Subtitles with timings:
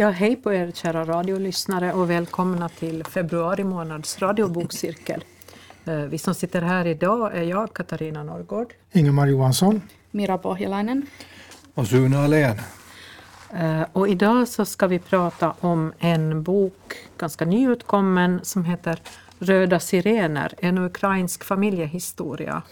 [0.00, 5.24] Ja, hej på er kära radiolyssnare och välkomna till februari månads radiobokcirkel.
[5.84, 8.74] Eh, vi som sitter här idag är jag, Katarina Norrgård.
[8.92, 9.82] Ingemar Johansson.
[10.10, 11.06] Mira Pohjalainen.
[11.74, 12.56] Och Sune Alén.
[13.54, 19.02] Eh, och idag så ska vi prata om en bok, ganska nyutkommen, som heter
[19.38, 22.62] Röda sirener, en ukrainsk familjehistoria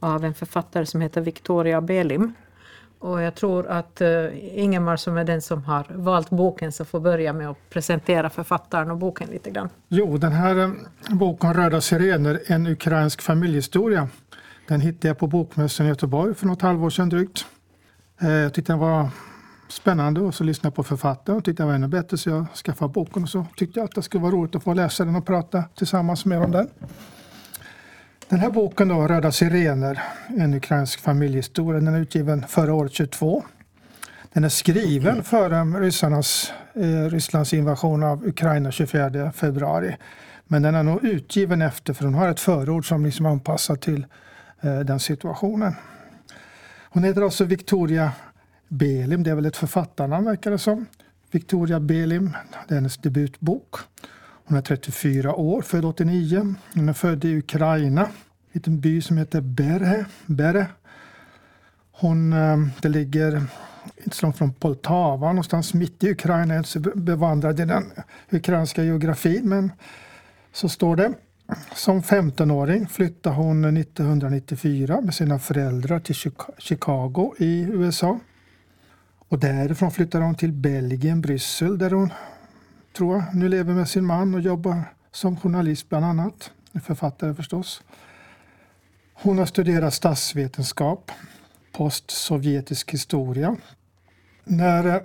[0.00, 2.34] av en författare som heter Victoria Belim.
[2.98, 7.00] Och jag tror att uh, Ingemar som är den som har valt boken så får
[7.00, 9.68] börja med att presentera författaren och boken lite grann.
[9.88, 10.70] Jo, den här uh,
[11.10, 14.08] boken Röda sirener, en ukrainsk familjehistoria.
[14.68, 17.46] Den hittade jag på Bokmässan i Göteborg för något halvår sedan drygt.
[18.22, 19.08] Uh, jag tyckte den var
[19.68, 22.46] spännande och så lyssnade jag på författaren och tyckte den var ännu bättre så jag
[22.54, 25.16] skaffade boken och så tyckte jag att det skulle vara roligt att få läsa den
[25.16, 26.68] och prata tillsammans med om den.
[28.28, 30.02] Den här boken då, Röda sirener,
[30.36, 33.44] en ukrainsk familjehistoria, den är utgiven förra året 22.
[34.32, 39.96] Den är skriven före ryssarnas, eh, Rysslands invasion av Ukraina 24 februari.
[40.44, 44.06] Men den är nog utgiven efter för hon har ett förord som liksom anpassat till
[44.60, 45.74] eh, den situationen.
[46.90, 48.12] Hon heter alltså Victoria
[48.68, 50.86] Belim, det är väl ett författarnamn verkar det som.
[51.30, 52.36] Victoria Belim,
[52.68, 53.76] det är hennes debutbok.
[54.48, 56.54] Hon är 34 år, född 89.
[56.74, 58.10] Hon är född i Ukraina, i en
[58.52, 60.04] liten by som heter Bere.
[60.26, 60.66] Bere.
[61.92, 63.42] Hon, ehm, det ligger
[64.04, 66.46] inte så långt från Poltava, någonstans mitt i Ukraina.
[66.46, 67.84] Jag är inte så bevandrad i den
[68.30, 69.72] ukrainska geografin, men
[70.52, 71.12] så står det.
[71.74, 76.16] Som 15-åring flyttade hon 1994 med sina föräldrar till
[76.58, 78.18] Chicago i USA.
[79.28, 82.12] Och därifrån flyttade hon till Belgien, Bryssel, där hon
[82.92, 86.50] tror jag, nu lever med sin man och jobbar som journalist bland annat.
[86.84, 87.82] Författare förstås.
[89.14, 91.10] Hon har studerat statsvetenskap,
[91.72, 93.56] postsovjetisk historia.
[94.44, 95.00] När eh,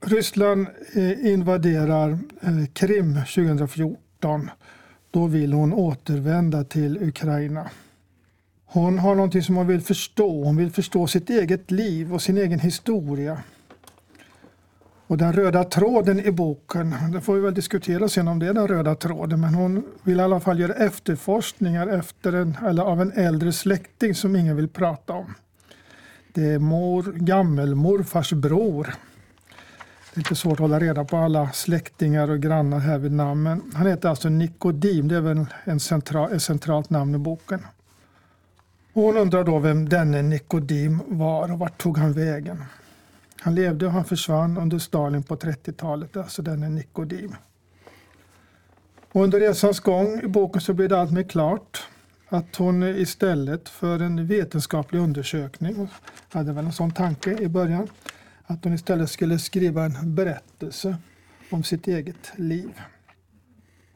[0.00, 2.10] Ryssland eh, invaderar
[2.42, 4.50] eh, Krim 2014
[5.10, 7.70] då vill hon återvända till Ukraina.
[8.64, 10.44] Hon har någonting som hon vill förstå.
[10.44, 13.42] Hon vill förstå sitt eget liv och sin egen historia.
[15.10, 18.54] Och den röda tråden i boken, det får vi väl diskutera sen om det är
[18.54, 23.00] den röda tråden, men hon vill i alla fall göra efterforskningar efter en, eller av
[23.00, 25.34] en äldre släkting som ingen vill prata om.
[26.32, 28.84] Det är mor, gammelmorfars bror.
[28.84, 33.42] Det är lite svårt att hålla reda på alla släktingar och grannar här vid namn,
[33.42, 37.66] men han heter alltså Nikodim, det är väl en central, ett centralt namn i boken.
[38.92, 42.64] Och hon undrar då vem denne Nikodim var och vart tog han vägen?
[43.40, 47.36] Han levde och han försvann under Stalin på 30-talet, alltså denne Nikodim.
[49.12, 51.88] Och under resans gång i boken så blir det allt mer klart
[52.28, 55.88] att hon istället för en vetenskaplig undersökning,
[56.28, 57.88] hade väl en sån tanke i början,
[58.46, 60.96] att hon istället skulle skriva en berättelse
[61.50, 62.80] om sitt eget liv.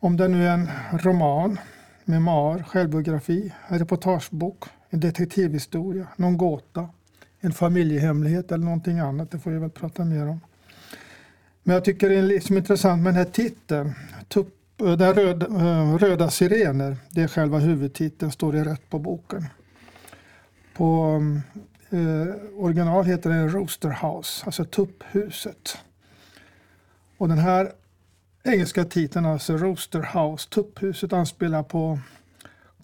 [0.00, 1.58] Om det nu är en roman,
[2.04, 6.88] memoar, självbiografi, en reportagebok, en detektivhistoria, någon gåta,
[7.44, 9.30] en familjehemlighet eller någonting annat.
[9.30, 10.40] Det får vi väl prata mer om.
[11.62, 13.92] Men jag tycker det är liksom intressant med den här titeln.
[14.28, 18.98] Tupp, eh, den röda, eh, röda sirener, det är själva huvudtiteln, står det rätt på
[18.98, 19.46] boken.
[20.76, 21.20] På
[21.90, 25.78] eh, original heter den Rooster House, alltså tupphuset.
[27.18, 27.72] Och den här
[28.44, 31.98] engelska titeln, alltså Rooster House, tupphuset, anspelar på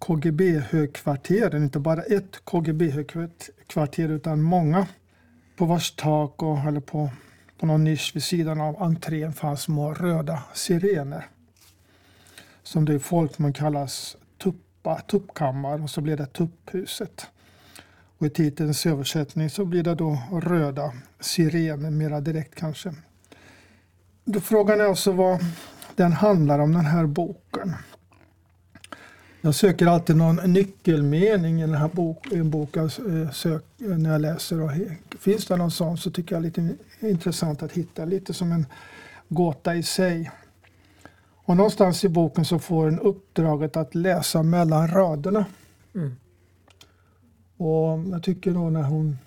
[0.01, 4.87] KGB-högkvarteren, inte bara ett KGB-högkvarter utan många.
[5.57, 7.11] På vars tak och eller på,
[7.59, 11.27] på någon nisch vid sidan av entrén fanns små röda sirener.
[12.63, 17.27] Som det i folkmun kallas tuppa, tuppkammar och så blir det tupphuset.
[18.19, 22.95] Och I titelns översättning så blir det då röda sirener, mera direkt kanske.
[24.25, 25.41] Då frågan är alltså vad
[25.97, 27.75] den handlar om, den här boken.
[29.43, 34.13] Jag söker alltid någon nyckelmening i den här bok, en bok jag eh, sök, när
[34.13, 34.61] jag läser.
[34.61, 34.71] Och
[35.21, 38.05] finns det någon sån så tycker jag det är lite intressant att hitta.
[38.05, 38.67] Lite som en
[39.29, 40.31] gåta i sig.
[41.45, 45.45] Och någonstans i boken så får en uppdraget att läsa mellan raderna.
[45.95, 46.17] Mm.
[47.57, 49.19] Och jag tycker då när hon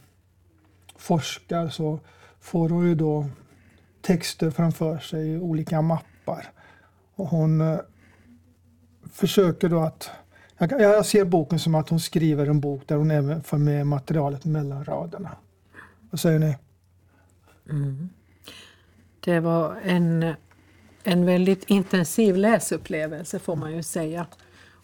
[0.98, 2.00] forskar så
[2.40, 3.26] får hon ju då
[4.02, 6.52] texter framför sig i olika mappar.
[7.16, 7.80] Och hon eh,
[9.13, 10.10] försöker då att...
[10.57, 13.88] Jag, jag ser boken som att hon skriver en bok där hon även får med
[13.88, 15.30] materialet mellan raderna.
[16.10, 16.57] Vad säger ni?
[17.69, 18.10] Mm.
[19.19, 20.33] Det var en,
[21.04, 24.25] en väldigt intensiv läsupplevelse får man ju säga.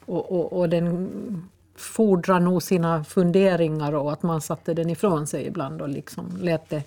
[0.05, 5.47] Och, och, och den fordrar nog sina funderingar och att man satte den ifrån sig
[5.47, 6.83] ibland och liksom lät det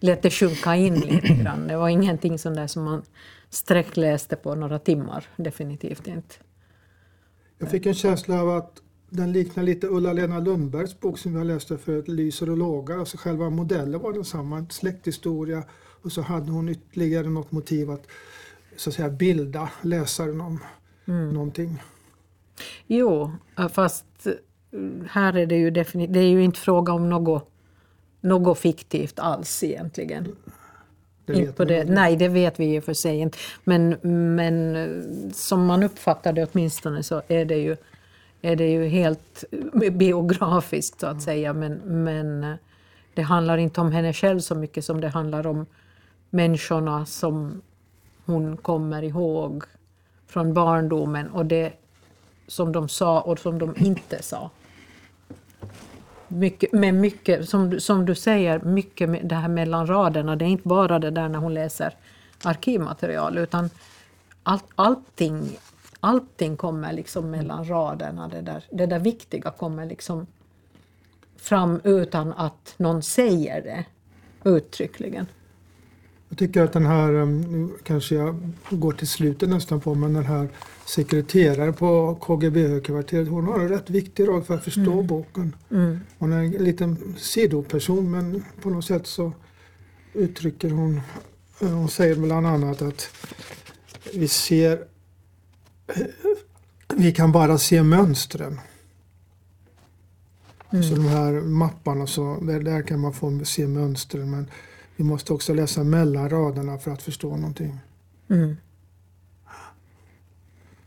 [0.00, 1.68] lät det sjunka in lite grann.
[1.68, 3.02] Det var ingenting sånt där som man
[3.50, 6.34] sträckläste på några timmar, definitivt inte.
[7.60, 11.44] Jag fick en känsla av att den liknar lite Ulla-Lena Lundbergs bok som vi har
[11.44, 12.98] läst för Lyser och lågar.
[12.98, 15.64] Alltså själva modellen var densamma, en släkthistoria
[16.02, 18.06] och så hade hon ytterligare något motiv att
[18.76, 20.58] så att säga bilda läsaren om
[21.04, 21.34] mm.
[21.34, 21.82] någonting.
[22.86, 23.32] Jo,
[23.72, 24.26] fast
[25.10, 27.50] här är det ju definitivt, det är ju inte fråga om något,
[28.20, 30.36] något fiktivt alls egentligen.
[31.26, 31.84] Det på det.
[31.84, 33.38] Nej, det vet vi ju för sig inte.
[33.64, 33.96] Men,
[34.34, 37.76] men som man uppfattar det åtminstone så är det ju,
[38.42, 39.44] är det ju helt
[39.92, 41.52] biografiskt så att säga.
[41.52, 42.56] Men, men
[43.14, 45.66] det handlar inte om henne själv så mycket som det handlar om
[46.30, 47.62] människorna som
[48.24, 49.64] hon kommer ihåg
[50.26, 51.72] från barndomen och det
[52.46, 54.50] som de sa och som de inte sa.
[56.32, 60.36] Mycket, med mycket, som, som du säger, mycket det här mellan raderna.
[60.36, 61.94] Det är inte bara det där när hon läser
[62.44, 63.70] arkivmaterial utan
[64.42, 65.58] all, allting,
[66.00, 68.28] allting kommer liksom mellan raderna.
[68.28, 70.26] Det där, det där viktiga kommer liksom
[71.36, 73.84] fram utan att någon säger det
[74.50, 75.26] uttryckligen.
[76.30, 80.12] Jag tycker att den här, um, nu kanske jag går till slutet nästan på, men
[80.12, 80.48] den här
[80.86, 85.06] sekreteraren på KGB-högkvarteret, hon har en rätt viktig roll för att förstå mm.
[85.06, 85.56] boken.
[85.70, 86.00] Mm.
[86.18, 89.32] Hon är en liten sidoperson men på något sätt så
[90.12, 91.00] uttrycker hon,
[91.60, 93.08] eh, hon säger bland annat att
[94.14, 94.84] vi ser,
[96.94, 98.60] vi kan bara se mönstren.
[100.72, 100.82] Mm.
[100.82, 104.30] Så de här mapparna, så, där, där kan man få se mönstren.
[104.30, 104.46] Men
[105.00, 107.78] vi måste också läsa mellan raderna för att förstå någonting.
[108.30, 108.56] Mm.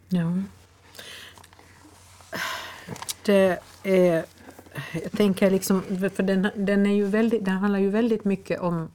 [0.10, 0.34] Ja.
[3.26, 4.26] Det är,
[5.04, 5.82] jag tänker liksom,
[6.16, 8.92] för den, den, är ju väldigt, den handlar ju väldigt mycket om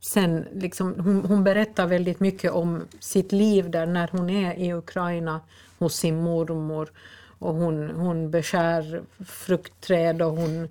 [0.00, 4.72] Sen liksom, hon, hon, berättar väldigt mycket om sitt liv där när hon är i
[4.72, 5.40] Ukraina
[5.78, 6.88] hos sin mormor.
[7.38, 10.68] Och hon, hon beskär fruktträd och hon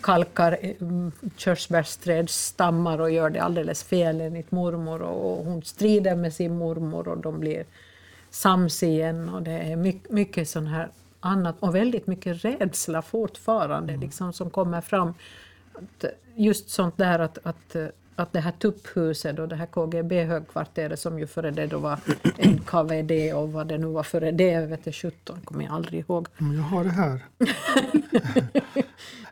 [0.00, 5.02] kalkar mm, körsbärsträdsstammar och gör det alldeles fel enligt mormor.
[5.02, 7.64] Och hon strider med sin mormor och de blir
[8.30, 9.28] sams igen.
[9.28, 10.88] Och det är mycket, mycket sån här
[11.20, 14.00] annat och väldigt mycket rädsla fortfarande mm.
[14.00, 15.14] liksom, som kommer fram.
[16.34, 17.76] Just sånt där att, att
[18.16, 21.98] att det här tupphuset och det här KGB-högkvarteret som ju före det då var
[22.38, 26.28] NKVD och vad det nu var före det, vet jag 17, kommer jag aldrig ihåg.
[26.38, 27.20] jag har det här.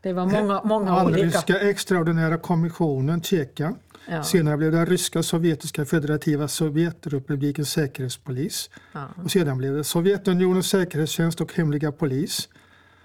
[0.03, 1.27] det var många, många All olika.
[1.27, 3.75] Ryska extraordinära kommissionen, Tjecka.
[4.07, 4.23] Ja.
[4.23, 8.71] Senare blev det ryska sovjetiska federativa Sovjetrepublikens säkerhetspolis.
[8.93, 9.09] Ja.
[9.25, 12.49] Och sedan blev det Sovjetunionens säkerhetstjänst och hemliga polis.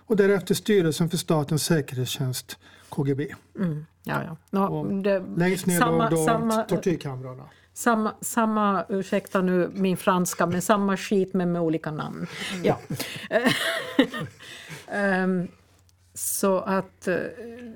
[0.10, 2.58] Och därefter styrelsen för statens säkerhetstjänst,
[3.04, 3.28] KGB.
[3.56, 3.86] Mm.
[4.04, 4.38] Ja, ja.
[4.50, 7.44] No, det, längst ner samma, då, samma, tortyrkamrarna.
[7.74, 12.28] Samma, samma, ursäkta nu min franska, men samma skit men med olika namn.
[12.54, 12.66] Mm.
[12.66, 12.78] Ja.
[15.24, 15.48] um,
[16.14, 17.16] så att eh,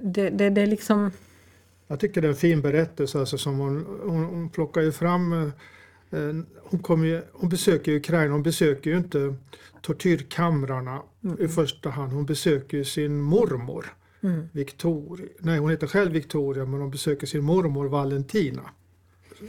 [0.02, 1.12] det, det, det är liksom...
[1.88, 5.34] Jag tycker det är en fin berättelse alltså, som hon, hon, hon plockar ju fram
[5.34, 9.36] eh, eh, hon, kommer hon besöker Ukraina, hon besöker ju inte
[9.81, 11.46] tortyrkamrarna mm.
[11.46, 12.14] i första hand.
[12.14, 13.94] Hon besöker ju sin mormor.
[14.24, 14.50] Mm.
[14.51, 15.27] Victoria.
[15.39, 18.62] Nej, hon heter själv Victoria men hon besöker sin mormor Valentina.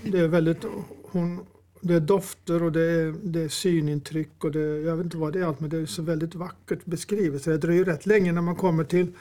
[0.04, 0.64] Det är väldigt,
[1.02, 1.40] hon,
[1.80, 5.32] det är dofter och det är, det är synintryck och det, jag vet inte vad
[5.32, 7.42] det är allt men det är så väldigt vackert beskrivet.
[7.42, 9.12] Så det dröjer rätt länge när man kommer till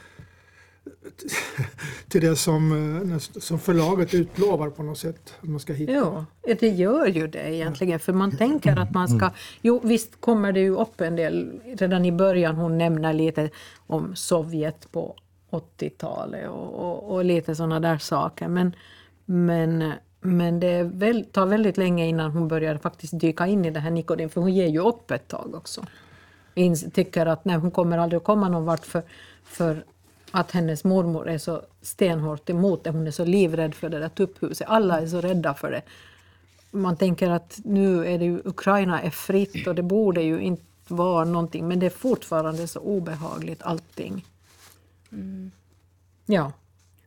[2.07, 2.71] till det som,
[3.11, 5.33] eh, som förlaget utlovar på något sätt.
[5.41, 5.91] man ska hitta.
[5.91, 6.25] Ja,
[6.59, 7.99] det gör ju det egentligen.
[7.99, 9.31] För man tänker att man ska...
[9.61, 11.61] Jo, visst kommer det ju upp en del.
[11.77, 13.49] Redan i början hon nämner lite
[13.87, 15.15] om Sovjet på
[15.53, 18.47] 80-talet och, och, och, lite sådana där saker.
[18.47, 18.75] Men,
[19.25, 23.79] men, men det väl, tar väldigt länge innan hon börjar faktiskt dyka in i det
[23.79, 25.85] här Nikodin, för hon ger ju upp ett tag också.
[26.53, 29.03] In, tycker att nej, hon kommer aldrig att komma någon vart för,
[29.43, 29.85] för
[30.31, 32.89] att hennes mormor är så stenhårt emot det.
[32.89, 34.67] Hon är så livrädd för det där tupphuset.
[34.69, 35.81] Alla är så rädda för det.
[36.71, 40.63] Man tänker att nu är det ju, Ukraina är fritt och det borde ju inte
[40.87, 44.25] vara någonting, men det är fortfarande så obehagligt allting.
[45.13, 45.51] Mm.
[46.25, 46.51] Ja.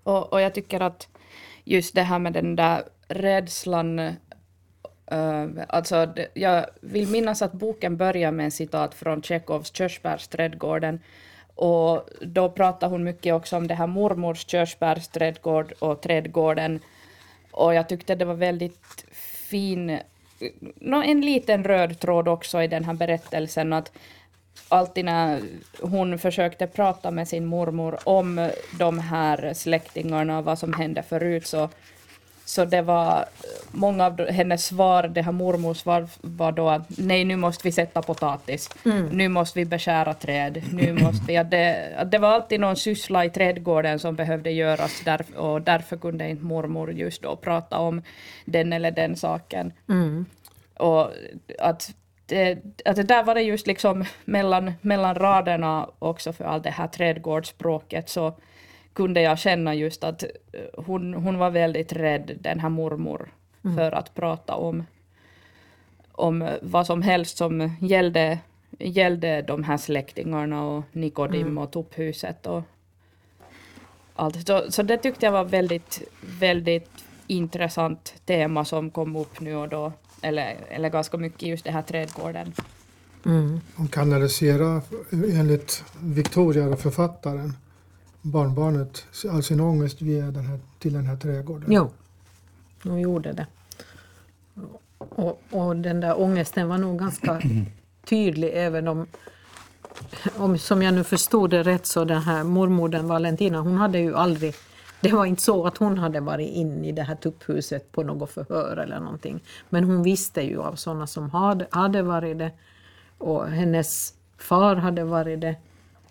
[0.02, 1.08] Och, och jag tycker att
[1.64, 4.16] just det här med den där rädslan
[5.12, 11.00] Uh, alltså, det, jag vill minnas att boken börjar med en citat från Tjechovs Körsbärsträdgården.
[11.54, 16.80] Och då pratar hon mycket också om det här mormors körsbärsträdgård och trädgården.
[17.50, 19.06] Och jag tyckte det var väldigt
[19.48, 19.98] fin,
[20.74, 23.72] no, en liten röd tråd också i den här berättelsen.
[23.72, 23.92] Att
[24.68, 25.42] alltid när
[25.80, 31.46] hon försökte prata med sin mormor om de här släktingarna och vad som hände förut
[31.46, 31.68] så,
[32.44, 33.24] så det var
[33.70, 37.72] många av hennes svar, det här mormors svar var då att nej nu måste vi
[37.72, 39.06] sätta potatis, Mm.
[39.06, 42.76] nu måste vi beskära träd, nu måste vi, att det, att det var alltid någon
[42.76, 47.78] syssla i trädgården som behövde göras där, och därför kunde inte mormor just då prata
[47.78, 48.02] om
[48.44, 49.72] den eller den saken.
[49.88, 50.26] Mm.
[50.76, 51.10] Och
[51.58, 51.94] att
[52.26, 56.70] det, att det där var det just liksom mellan, mellan raderna också för allt det
[56.70, 58.34] här trädgårdsspråket så
[58.92, 63.28] kunde jag känna just att eh, hon, hon var väldigt rädd, den här mormor,
[63.76, 64.86] för att prata om,
[66.12, 68.38] om vad som helst som gällde,
[68.78, 72.62] gällde de här släktingarna och Nikodim och tupphuset och
[74.14, 74.46] allt.
[74.46, 76.02] Så, så det tyckte jag var väldigt,
[76.40, 79.92] väldigt intressant tema som kom upp nu och då,
[80.22, 82.52] eller, eller ganska mycket just det här trädgården.
[83.24, 83.60] Mm.
[83.76, 84.82] Hon kanaliserar
[85.12, 87.52] enligt Victoria, författaren,
[88.22, 91.72] barnbarnet, all sin ångest via den här, till den här trädgården.
[91.72, 91.90] Jo,
[92.82, 93.46] hon gjorde det.
[94.98, 97.42] Och, och den där ångesten var nog ganska
[98.04, 99.06] tydlig även om,
[100.36, 104.16] om, som jag nu förstod det rätt, så den här mormodern Valentina, hon hade ju
[104.16, 104.54] aldrig
[105.00, 108.30] det var inte så att hon hade varit inne i det här tupphuset på något
[108.30, 109.40] förhör eller någonting.
[109.68, 112.50] Men hon visste ju av sådana som hade, hade varit det.
[113.18, 115.56] Och hennes far hade varit det.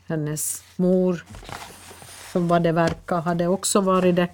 [0.06, 1.24] Hennes mor,
[2.32, 4.28] som vad det verkar, hade också varit det.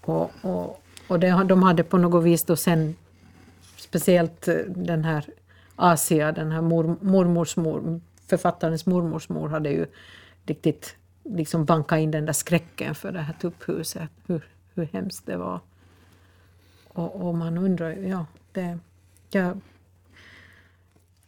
[0.00, 2.96] Och, och, och det, de hade på något vis då sen,
[3.76, 5.24] speciellt eh, den här
[5.76, 9.86] Asia, den här mor, mormors mor, författarens mormors mor hade ju
[10.46, 10.96] riktigt
[11.34, 14.44] liksom banka in den där skräcken för det här tupphuset, hur,
[14.74, 15.60] hur hemskt det var.
[16.88, 18.78] Och, och man undrar, ju, ja, det,
[19.30, 19.60] jag,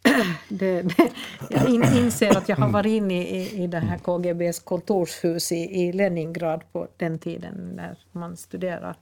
[0.49, 1.11] det, det,
[1.49, 5.55] jag in, inser att jag har varit inne i, i det här KGBs kontorshus i,
[5.55, 8.97] i Leningrad på den tiden när man studerar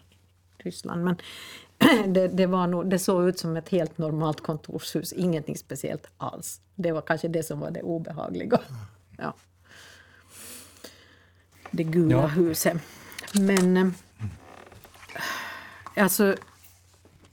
[0.57, 1.03] Ryssland.
[1.03, 1.15] Men
[2.13, 6.61] det, det, var nog, det såg ut som ett helt normalt kontorshus, ingenting speciellt alls.
[6.75, 8.59] Det var kanske det som var det obehagliga.
[9.17, 9.33] Ja.
[11.71, 12.27] Det gula Ja.
[12.27, 12.77] huset.
[13.33, 13.87] Men eh,
[15.95, 16.35] alltså,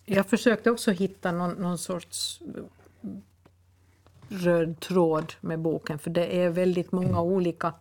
[0.04, 2.40] jag försökte också hitta någon, någon sorts
[4.28, 7.75] röd tråd med boken, för det är väldigt många olika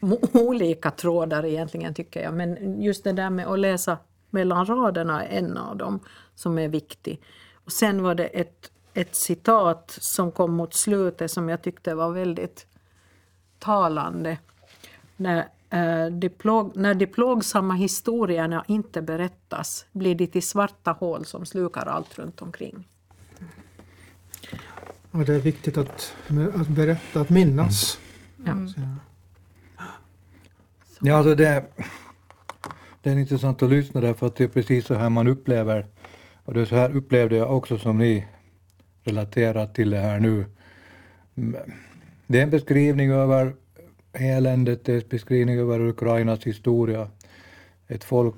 [0.32, 2.34] olika trådar egentligen tycker jag.
[2.34, 3.98] Men just det där med att läsa
[4.30, 6.00] mellan raderna är en av dem
[6.34, 7.20] som är viktig.
[7.54, 12.10] Och sen var det ett, ett citat som kom mot slutet som jag tyckte var
[12.10, 12.66] väldigt
[13.58, 14.38] talande.
[15.18, 15.38] När,
[15.70, 21.46] eh, de plåg, när de plågsamma historierna inte berättas blir de till svarta hål som
[21.46, 22.88] slukar allt runt omkring.
[25.10, 26.14] Och det är viktigt att,
[26.54, 27.98] att berätta, att minnas.
[28.44, 28.52] Ja.
[28.74, 28.80] Så,
[31.00, 31.64] Ja, alltså det,
[33.02, 35.86] det är intressant att lyssna där för att det är precis så här man upplever,
[36.44, 38.26] och det är så här upplevde jag också som ni
[39.04, 40.46] relaterar till det här nu.
[41.36, 41.56] Mm,
[42.26, 43.54] Det är en beskrivning över
[44.12, 47.08] eländet, dess beskrivning över Ukrainas historia.
[47.88, 48.34] Ett folk,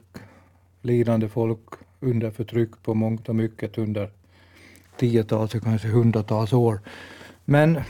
[0.82, 1.68] lidande folk
[2.00, 4.10] under förtryck på mångt och mycket under
[4.96, 6.80] tiotals, kanske hundratals år.
[7.44, 7.80] Men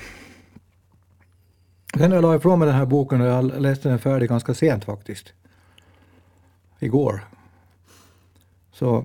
[1.99, 4.55] Sen när jag la ifrån mig den här boken och jag läste den färdig ganska
[4.55, 5.33] sent faktiskt.
[6.79, 7.25] Igår.
[8.73, 9.05] Så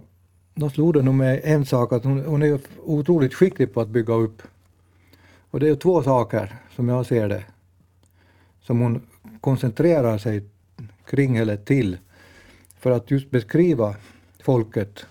[0.56, 3.90] då slog det nog mig en sak att hon, hon är otroligt skicklig på att
[3.90, 4.42] bygga upp.
[5.52, 7.44] Och det är två saker som jag ser det.
[8.66, 9.02] Som hon
[9.42, 10.44] koncentrerar sig
[11.06, 11.98] kring eller till.
[12.80, 13.96] För att just beskriva
[14.44, 15.06] folket,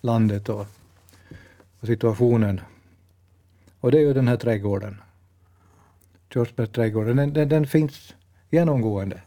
[0.00, 0.66] landet och,
[1.80, 2.60] och situationen.
[3.80, 4.96] Och det är ju den här trädgården.
[6.34, 8.14] Körsbärsträdgården, den, den, den finns
[8.50, 9.22] genomgående.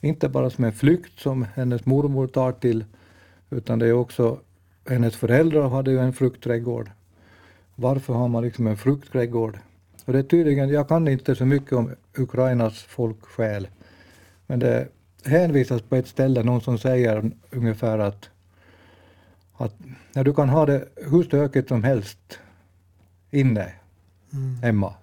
[0.00, 2.84] Inte bara som en flykt som hennes mormor tar till,
[3.50, 4.40] utan det är också,
[4.88, 6.90] hennes föräldrar hade ju en fruktträdgård.
[7.74, 9.58] Varför har man liksom en fruktträdgård?
[10.04, 13.68] Och det är tydligen, jag kan inte så mycket om Ukrainas folksjäl,
[14.46, 14.88] men det
[15.24, 18.30] hänvisas på ett ställe, någon som säger ungefär att,
[19.56, 19.74] att
[20.12, 22.38] ja, du kan ha det hur stökigt som helst
[23.30, 23.72] inne
[24.32, 24.56] mm.
[24.62, 24.94] hemma.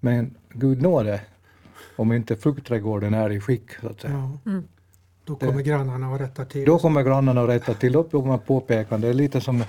[0.00, 1.20] Men Gud nåde
[1.96, 4.38] om inte fruktträdgården är i skick, så att säga.
[4.44, 4.50] Ja.
[4.50, 4.64] Mm.
[5.24, 6.64] Då kommer grannarna och rättar till.
[6.64, 7.92] Då kommer grannarna att rätta till.
[7.92, 9.06] Då får man påpekande.
[9.06, 9.64] Det är lite som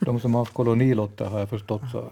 [0.00, 1.82] de som har haft kolonilotter har jag förstått.
[1.92, 2.10] Så,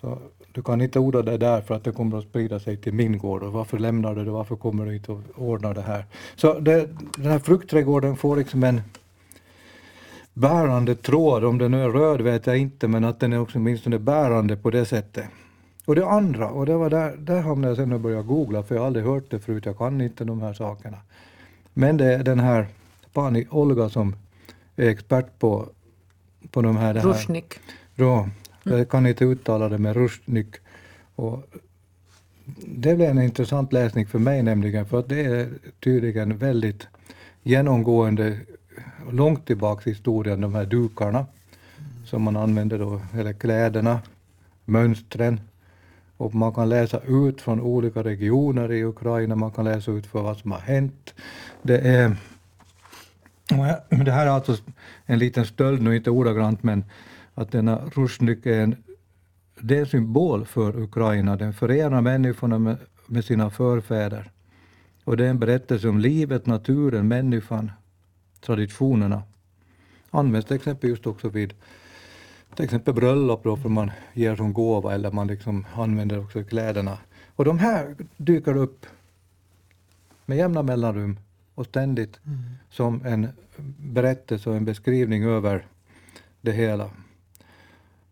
[0.00, 0.18] så
[0.58, 3.18] du kan inte odla det där för att det kommer att sprida sig till min
[3.18, 3.42] gård.
[3.42, 4.30] Och varför lämnar du det?
[4.30, 6.04] Varför kommer du inte och ordnar det här?
[6.36, 8.80] Så det, den här fruktträdgården får liksom en
[10.34, 11.44] bärande tråd.
[11.44, 14.70] Om den är röd vet jag inte, men att den är också åtminstone bärande på
[14.70, 15.24] det sättet.
[15.84, 18.74] Och det andra, och det var där, där hamnade jag sen och började googla, för
[18.74, 20.98] jag har aldrig hört det förut, jag kan inte de här sakerna.
[21.74, 22.66] Men det är den här
[23.12, 24.16] Pani Olga som
[24.76, 25.66] är expert på,
[26.50, 27.54] på de här- Rusnik.
[27.94, 28.28] Ja,
[28.70, 30.56] jag kan inte uttala det med Rusnik.
[31.14, 31.42] Och
[32.66, 35.48] det blev en intressant läsning för mig nämligen, för att det är
[35.80, 36.86] tydligen väldigt
[37.42, 38.38] genomgående,
[39.10, 41.26] långt tillbaka i historien, de här dukarna
[42.04, 44.00] som man använder då, eller kläderna,
[44.64, 45.40] mönstren.
[46.16, 50.22] Och man kan läsa ut från olika regioner i Ukraina, man kan läsa ut för
[50.22, 51.14] vad som har hänt.
[51.62, 52.16] Det är
[54.04, 54.56] det här är alltså
[55.06, 56.84] en liten stöld, nu inte ordagrant, men
[57.38, 58.76] att denna Rusjnik är en
[59.60, 61.36] det är en symbol för Ukraina.
[61.36, 62.76] Den förenar människorna med,
[63.06, 64.30] med sina förfäder.
[65.04, 67.70] Och det är en berättelse om livet, naturen, människan,
[68.40, 69.22] traditionerna.
[70.10, 71.54] Används till exempel just också vid
[72.54, 76.98] till exempel bröllop då, för man ger som gåva eller man liksom använder också kläderna.
[77.36, 78.86] Och de här dyker upp
[80.26, 81.18] med jämna mellanrum
[81.54, 82.20] och ständigt
[82.70, 83.28] som en
[83.78, 85.66] berättelse och en beskrivning över
[86.40, 86.90] det hela.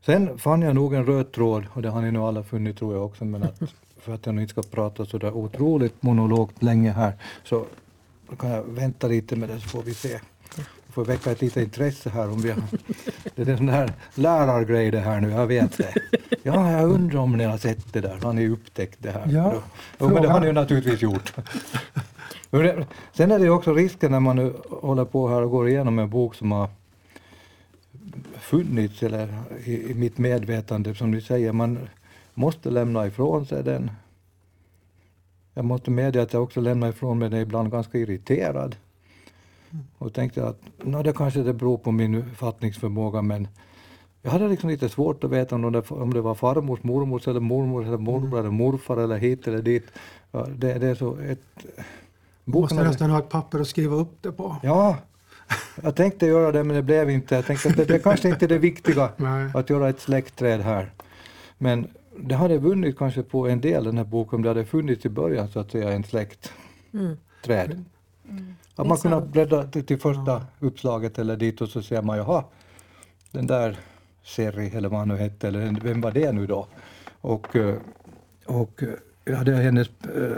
[0.07, 2.95] Sen fann jag nog en röd tråd, och det har ni nog alla funnit tror
[2.95, 3.61] jag också, men att
[4.01, 7.13] för att jag nu inte ska prata så där otroligt monologt länge här
[7.45, 7.67] så
[8.39, 10.21] kan jag vänta lite med det så får vi se.
[10.57, 12.63] Vi får väcka ett litet intresse här om vi har...
[13.35, 15.95] Det är en sån här lärargrej det här nu, jag vet det.
[16.43, 19.29] Ja, jag undrar om ni har sett det där, har ni upptäckt det här?
[19.29, 19.55] Ja,
[19.99, 21.35] Jo, men det har ni ju naturligtvis gjort.
[23.13, 26.11] Sen är det också risken när man nu håller på här och går igenom en
[26.11, 26.69] bok som har
[28.35, 29.29] funnits eller
[29.65, 31.79] i, i mitt medvetande, som ni säger, man
[32.35, 33.91] måste lämna ifrån sig den.
[35.55, 38.77] Jag måste medge att jag också lämnar ifrån mig den ibland ganska irriterad.
[39.99, 43.49] Och tänkte att no, det kanske det beror på min fattningsförmåga men
[44.23, 47.41] jag hade liksom lite svårt att veta om det, om det var farmors, mormors eller
[47.41, 49.87] mormor eller morbror eller morfar eller hit eller dit.
[50.31, 51.41] Ja, det, det är så ett...
[52.45, 54.57] Du måste nästan ha ett papper att skriva upp det på.
[54.63, 54.97] Ja,
[55.83, 57.35] jag tänkte göra det men det blev inte.
[57.35, 59.51] Jag tänkte att det, det kanske inte är det viktiga Nej.
[59.55, 60.91] att göra ett släktträd här.
[61.59, 65.07] Men det hade vunnit kanske på en del den här boken om det hade funnits
[65.07, 67.85] i början så att säga en släktträd.
[68.75, 72.45] Att man kunnat bläddra till, första uppslaget eller dit och så ser man jaha,
[73.31, 73.79] den där
[74.25, 76.67] Seri eller vad han nu hette, eller vem var det nu då?
[77.21, 77.75] Och, eh,
[78.47, 78.89] och eh,
[79.25, 80.33] ja, det är hennes äh,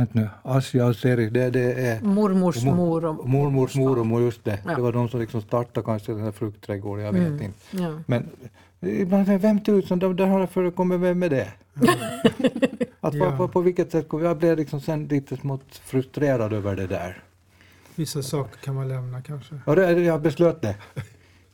[0.00, 4.44] Vänta nu, Asja och Seri, det, det är Mormors Mor- mor och mormors mormor, just
[4.44, 4.58] det.
[4.66, 4.74] Ja.
[4.74, 7.42] Det var de som liksom startade kanske den här fruktträdgården, jag vet Mm.
[7.42, 7.54] inte.
[7.70, 8.00] Ja.
[8.06, 8.28] Men
[8.80, 11.48] ibland, vem tusan, där, har det förekommit, vem är det?
[13.00, 13.36] att på, Ja.
[13.36, 17.22] på, på vilket sätt, jag blev liksom sen lite smått frustrerad över det där.
[17.94, 19.54] Vissa saker kan man lämna kanske.
[19.66, 20.76] Och det, jag beslöt det.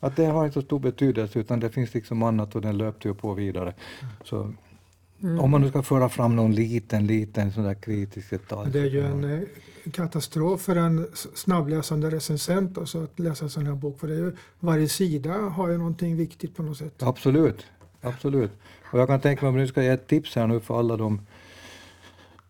[0.01, 3.09] Att det har inte så stor betydelse utan det finns liksom annat och den löpte
[3.09, 3.75] ju på vidare.
[4.25, 4.53] Så
[5.23, 5.41] Mm.
[5.41, 8.71] om man nu ska föra fram någon liten, liten sån där kritisk detalj.
[8.73, 9.41] Det är ju en eh,
[9.93, 14.01] katastrof för en snabbläsande recensent alltså att läsa en sån här bok.
[14.01, 17.03] För det är ju, varje sida har ju någonting viktigt på något sätt.
[17.03, 17.67] Absolut,
[18.01, 18.51] absolut.
[18.93, 20.97] Och jag kan tänka mig, om nu ska ge ett tips här nu för alla
[20.97, 21.21] de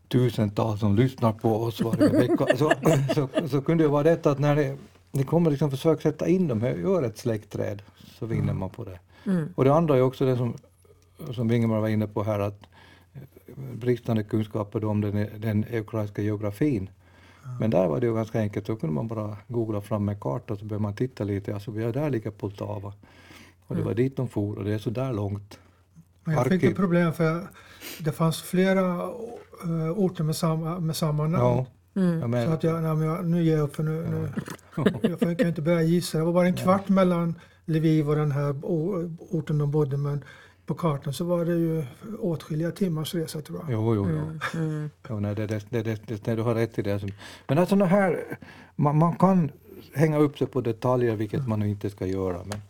[0.09, 2.73] tusentals som lyssnar på oss varje vecka, så,
[3.15, 4.77] så, så kunde det vara detta att när ni,
[5.13, 7.83] ni kommer liksom försöka sätta in dem här, gör ett släktträd,
[8.19, 8.99] så vinner man på det.
[9.27, 9.49] Mm.
[9.55, 10.57] Och det andra är också det som,
[11.35, 12.63] som Ingemar var inne på här, att
[13.15, 13.23] eh,
[13.75, 16.91] bristande kunskaper om den, den ukrainska geografin.
[17.61, 20.57] Men där var det ju ganska enkelt, då kunde man bara googla fram en karta
[20.57, 22.93] så började man titta lite, alltså ja, där ligger Poltava.
[23.67, 25.59] Och det var dit de for och det är så där långt.
[26.25, 27.47] Men jag fick ett problem för
[28.01, 29.03] det fanns flera
[29.65, 31.45] eh, orter med samma, med samma namn.
[31.45, 32.33] Ja, Mm.
[32.47, 34.29] Så att jag, nej, men jag, nu ger jag upp för nu, nu
[35.21, 36.19] jag kan inte börja gissa.
[36.19, 38.55] Det var bara en kvart mellan Lviv och den här
[39.19, 40.25] orten de bodde men
[40.67, 41.85] på kartan så var det ju
[42.21, 43.73] åtskilliga timmars resa tror jag.
[43.73, 44.17] jo, jo, jo.
[44.19, 44.41] Mm.
[44.55, 44.91] Mm.
[45.09, 47.01] jo nej, det, det, det, det, det, du har rätt i det.
[47.01, 47.11] Som-
[47.49, 48.39] Men alltså det här,
[48.77, 49.51] man, man kan
[49.95, 52.39] hänga upp sig på detaljer, vilket man nu inte ska göra.
[52.45, 52.61] Men,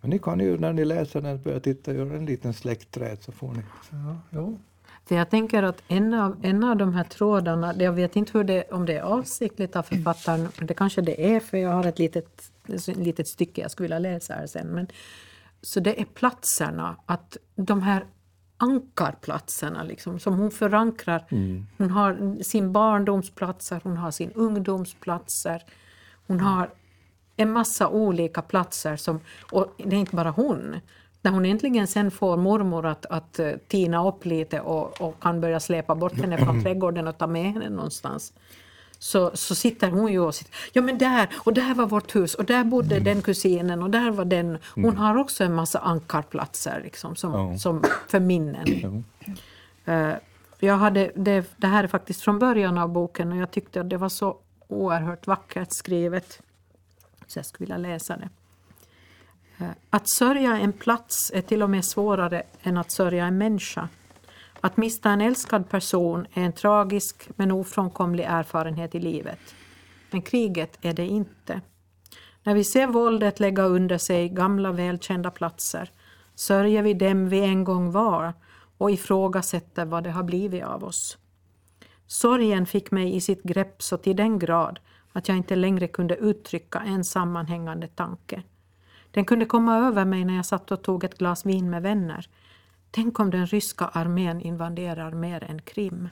[0.00, 3.32] men ni kan ju när ni läser den börja titta, göra en liten släktträd så
[3.32, 3.62] får ni.
[3.90, 4.58] Ja, jo.
[5.06, 8.44] För jag tänker att en av, en av de här trådarna, jag vet inte hur
[8.44, 11.98] det, om det är avsiktligt av författaren, det kanske det är för jag har ett
[11.98, 14.66] litet, ett litet stycke jag skulle vilja läsa här sen.
[14.66, 14.86] Men,
[15.62, 18.06] så det är platserna, att de här
[18.56, 21.24] ankarplatserna liksom, som hon förankrar.
[21.78, 25.62] Hon har sin barndomsplatser, hon har sin ungdomsplatser,
[26.26, 26.70] hon har
[27.36, 29.20] en massa olika platser som,
[29.52, 30.80] och det är inte bara hon.
[31.22, 35.40] När hon äntligen sen får mormor att, att eh, tina upp lite och, och kan
[35.40, 38.32] börja släpa bort henne från trädgården och ta med henne någonstans.
[39.02, 42.34] Så, så sitter hon ju och sitter, ja men där, och där var vårt hus,
[42.34, 43.04] och där bodde Mm.
[43.04, 44.58] den kusinen, och där var den.
[44.74, 47.58] Hon har också en massa ankarplatser liksom, som, Ja.
[47.58, 48.64] som för minnen.
[48.66, 49.02] Jo.
[49.84, 50.12] Eh,
[50.58, 53.90] jag hade, det, det här är faktiskt från början av boken och jag tyckte att
[53.90, 54.36] det var så
[54.68, 56.40] oerhört vackert skrivet.
[57.26, 58.28] Så jag skulle vilja läsa det.
[59.64, 63.88] Eh, Att sörja en plats är till och med svårare än att sörja en människa.
[64.60, 69.54] Att mista en älskad person är en tragisk men ofrånkomlig erfarenhet i livet.
[70.10, 71.60] Men kriget är det inte.
[72.42, 75.90] När vi ser våldet lägga under sig gamla välkända platser
[76.34, 78.34] sörjer vi dem vi en gång var
[78.78, 81.18] och ifrågasätter vad det har blivit av oss.
[82.06, 84.80] Sorgen fick mig i sitt grepp så till den grad
[85.12, 88.42] att jag inte längre kunde uttrycka en sammanhängande tanke.
[89.10, 92.28] Den kunde komma över mig när jag satt och tog ett glas vin med vänner.
[92.90, 96.08] Tänk om den ryska armén invaderar mer än Krim.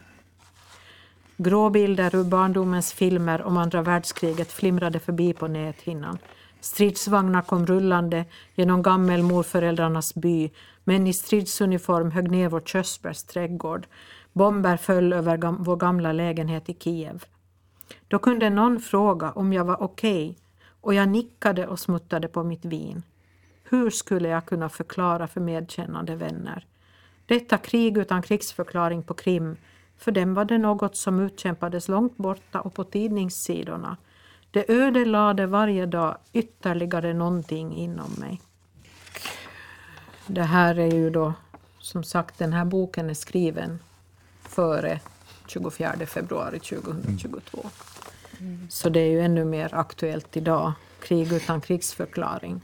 [1.36, 6.18] Gråbilder ur barndomens filmer om andra världskriget flimrade förbi på näthinnan.
[6.60, 10.50] Stridsvagnar kom rullande genom gammelmorföräldrarnas by.
[10.84, 13.86] Män i stridsuniform högg ner vår körsbärs trädgård.
[14.32, 17.24] Bomber föll över gam- vår gamla lägenhet i Kiev.
[18.08, 20.36] Då kunde någon fråga om jag var okej
[20.80, 23.02] och jag nickade och smuttade på mitt vin.
[23.70, 26.66] Hur skulle jag kunna förklara för medkännande vänner?
[27.26, 29.56] Detta krig utan krigsförklaring på Krim,
[29.98, 33.96] för dem var det något som utkämpades långt borta och på tidningssidorna.
[34.50, 38.40] Det ödelade varje dag ytterligare någonting inom mig.
[40.26, 41.32] Det här är ju då,
[41.78, 43.78] som sagt, den här boken är skriven
[44.42, 45.00] före
[45.46, 47.70] 24 februari 2022.
[48.68, 50.72] Så det är ju ännu mer aktuellt idag.
[51.00, 52.60] Krig utan krigsförklaring.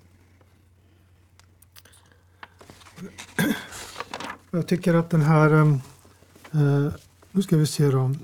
[4.51, 5.69] Jag tycker att den här, eh,
[6.53, 6.93] eh,
[7.31, 8.01] nu ska vi se då,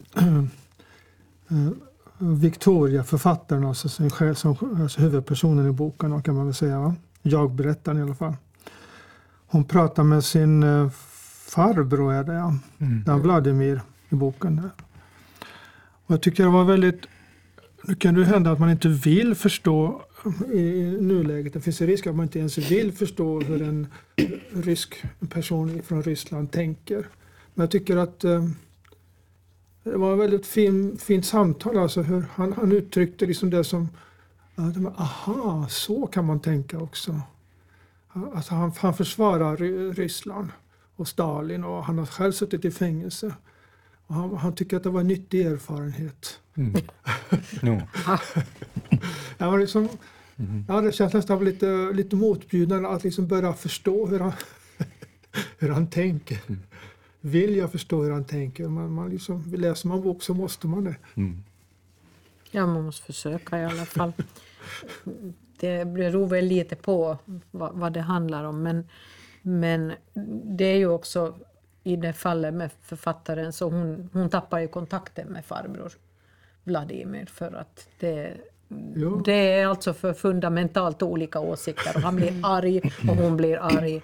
[1.49, 1.71] eh,
[2.19, 6.95] Victoria, författaren, alltså, som, som, alltså huvudpersonen i boken, kan man väl säga, va?
[7.23, 8.37] jag berättaren i alla fall.
[9.47, 10.91] Hon pratar med sin eh,
[11.47, 13.05] farbror, är det ja, Mm.
[13.05, 14.57] Dan Vladimir i boken.
[14.57, 14.71] Där.
[16.07, 17.07] Och jag tycker det var väldigt,
[17.83, 20.03] nu kan det hända att man inte vill förstå
[20.53, 21.53] i nuläget.
[21.53, 23.87] Det finns en risk att man inte ens vill förstå hur en
[24.53, 27.09] rysk person från Ryssland tänker.
[27.55, 28.49] Men jag tycker att eh,
[29.83, 31.79] det var ett väldigt fin, fint samtal.
[31.79, 33.89] Alltså hur han, han uttryckte liksom det som,
[34.55, 37.21] att, aha, så kan man tänka också.
[38.09, 39.57] Alltså han, han försvarar
[39.93, 40.49] Ryssland
[40.97, 43.35] och Stalin och han har själv suttit i fängelse.
[44.07, 46.41] Och han, han tycker att det var en nyttig erfarenhet.
[46.61, 46.83] Mm.
[49.39, 49.89] Jag, var liksom,
[50.37, 50.65] Mhm.
[50.69, 54.33] jag hade känslan av lite, lite motbjudande att liksom börja förstå hur han,
[55.59, 56.39] hur han tänker.
[56.49, 56.61] Mm.
[57.21, 58.69] Vill jag förstå hur han tänker?
[58.69, 60.97] Man, man liksom, läser man bok så måste man det.
[61.15, 61.43] Mm.
[62.51, 64.13] Ja, man måste försöka i alla fall.
[65.61, 67.19] Det beror väl lite på
[67.51, 68.63] vad, vad det handlar om.
[68.63, 68.89] Men,
[69.43, 69.93] men
[70.45, 71.35] det är ju också
[71.85, 75.93] i det fallet med författaren så hon, hon tappar ju kontakten med farbror
[76.65, 78.37] Vladimir för att det,
[78.95, 79.23] Jo.
[79.25, 84.03] det är alltså för fundamentalt olika åsikter och han blir arg och hon blir arg.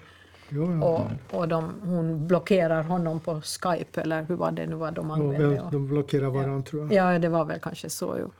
[0.49, 0.85] Jo, ja.
[1.31, 5.11] Och, och de, hon blockerar honom på Skype eller hur var det nu var de
[5.11, 5.69] använde.
[5.71, 7.13] de blockerar varandra tror jag.
[7.15, 8.15] Ja, det var väl kanske så.
[8.19, 8.31] Jo.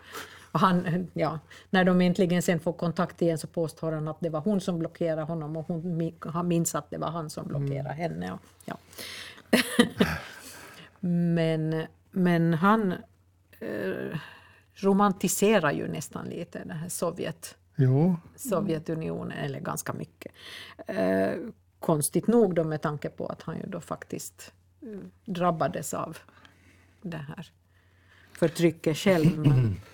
[0.52, 4.30] Och han, ja, när de äntligen sen får kontakt igen så påstår han att det
[4.30, 7.94] var hon som blockerade honom och hon han minns att det var han som blockerade
[7.94, 8.32] henne.
[8.34, 8.78] Och, ja.
[11.00, 12.94] men, men han
[13.60, 14.20] eh,
[14.74, 20.32] romantiserar ju nästan lite den här Sovjet, Jo, Sovjetunionen, eller ganska mycket.
[20.88, 21.32] Eh,
[21.80, 26.18] konstigt nog då med tanke på att han ju då faktiskt eh, drabbades av
[27.02, 27.52] det här
[28.32, 29.38] förtrycket själv.
[29.38, 29.76] Men,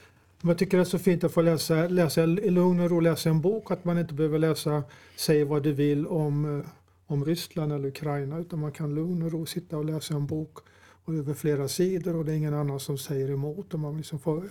[0.46, 3.30] Jag tycker det är så fint att få läsa, läsa i lugn och ro läsa
[3.30, 3.72] en bok.
[3.72, 4.84] Att man inte behöver läsa
[5.16, 6.66] Säg vad du vill om, eh,
[7.08, 8.40] om Ryssland eller Ukraina.
[8.40, 10.58] Utan man kan lugn och ro sitta och läsa en bok
[11.06, 13.74] och över flera sidor och det är ingen annan som säger emot.
[13.74, 14.50] Och man liksom får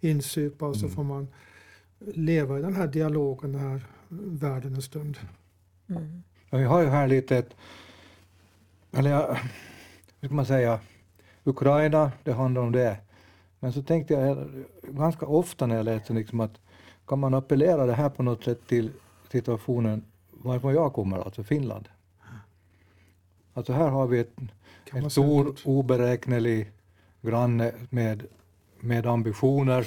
[0.00, 1.28] insupa och så får man
[1.98, 5.18] leva i den här dialogen, den här världen en stund.
[5.86, 6.22] mm.
[6.50, 7.56] Ja, Vi har ju här lite ett,
[8.92, 9.36] eller ja,
[10.20, 10.80] hur ska man säga,
[11.44, 12.96] Ukraina, det handlar om det.
[13.60, 14.48] Men så tänkte jag
[14.82, 16.60] ganska ofta när jag läste liksom att
[17.06, 18.90] kan man appellera det här på något sätt till
[19.32, 21.88] situationen varifrån jag kommer, alltså Finland.
[23.54, 24.36] Alltså här har vi ett,
[24.90, 26.70] Kan en stor oberäknelig
[27.22, 28.26] granne med,
[28.80, 29.86] med ambitioner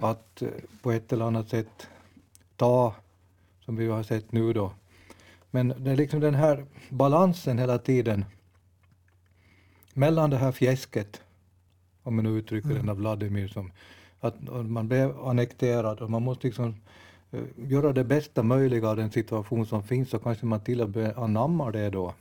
[0.00, 0.48] att eh,
[0.82, 1.88] på ett eller annat sätt
[2.56, 2.94] ta,
[3.64, 4.72] som vi har sett nu då.
[5.50, 8.24] Men det är liksom den här balansen hela tiden
[9.94, 11.22] mellan det här fjäsket
[12.02, 12.78] om man nu uttrycker mm.
[12.78, 13.72] den av Vladimir, som
[14.20, 14.34] att
[14.68, 16.74] man blev annekterad och man måste liksom
[17.34, 20.88] uh, göra det bästa möjliga av den situation som finns och kanske man till och
[20.88, 22.14] med anammar det då.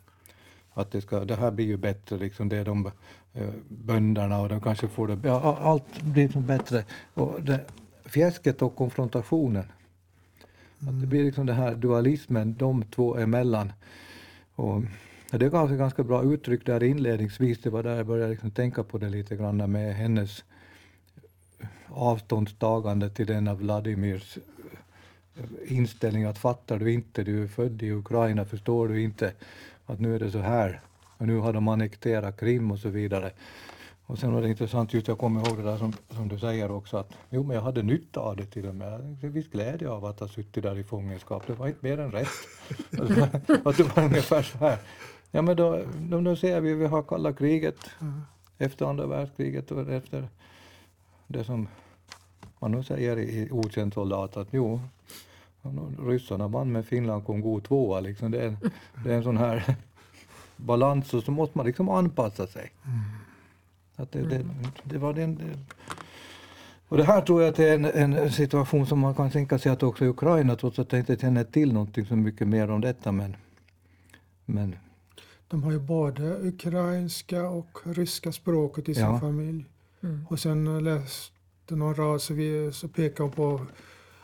[0.73, 2.91] Att det, ska, det här blir ju bättre, liksom det är de
[3.33, 6.83] eh, bönderna och de kanske får det, ja, allt blir liksom bättre.
[7.13, 7.65] Och det,
[8.05, 9.65] fjäsket och konfrontationen.
[10.81, 10.95] Mm.
[10.95, 13.73] Att det blir liksom den här dualismen de två emellan.
[14.55, 14.81] Och
[15.31, 17.61] det gav sig ganska bra uttryck där inledningsvis.
[17.61, 20.43] Det var där jag började liksom tänka på det lite grann med hennes
[21.87, 24.37] avståndstagande till den av Vladimirs
[25.35, 29.33] eh, inställning att fattar du inte, du är född i Ukraina, förstår du inte
[29.85, 30.81] att nu är det så här.
[31.17, 33.31] Och nu har de annekterat Krim och så vidare.
[34.05, 36.71] Och sen var det intressant, just jag kommer ihåg det där som, som du säger
[36.71, 38.87] också, att jo men jag hade nytta av det till och med.
[38.87, 41.99] Jag hade viss glädje av att ha suttit där i fångenskap, det var inte mer
[41.99, 42.27] än rätt.
[43.65, 44.77] att det var ungefär så här.
[45.31, 48.21] Ja men då, då, då ser vi, vi har kalla kriget mm.
[48.57, 50.27] efter andra världskriget och efter
[51.27, 51.67] det som
[52.59, 54.81] man nu säger i okänd soldat att jo,
[56.07, 58.31] ryssarna vann men Finland kom god tvåa liksom.
[58.31, 58.57] Det är,
[59.03, 59.75] det är en sån här
[60.57, 62.71] balans och så måste man liksom anpassa sig.
[62.85, 62.99] Mm.
[63.95, 64.45] Att det, det,
[64.83, 65.59] det var den, det,
[66.87, 69.71] och det här tror jag att är en, en, situation som man kan tänka sig
[69.71, 72.81] att också i Ukraina, trots att jag inte känner till någonting så mycket mer om
[72.81, 73.11] detta.
[73.11, 73.35] Men,
[74.45, 74.75] men
[75.47, 79.19] de har ju både ukrainska och ryska språket i sin ja.
[79.19, 79.65] familj.
[80.03, 80.25] Mm.
[80.29, 83.61] Och sen läste någon rad så, vi, så pekar på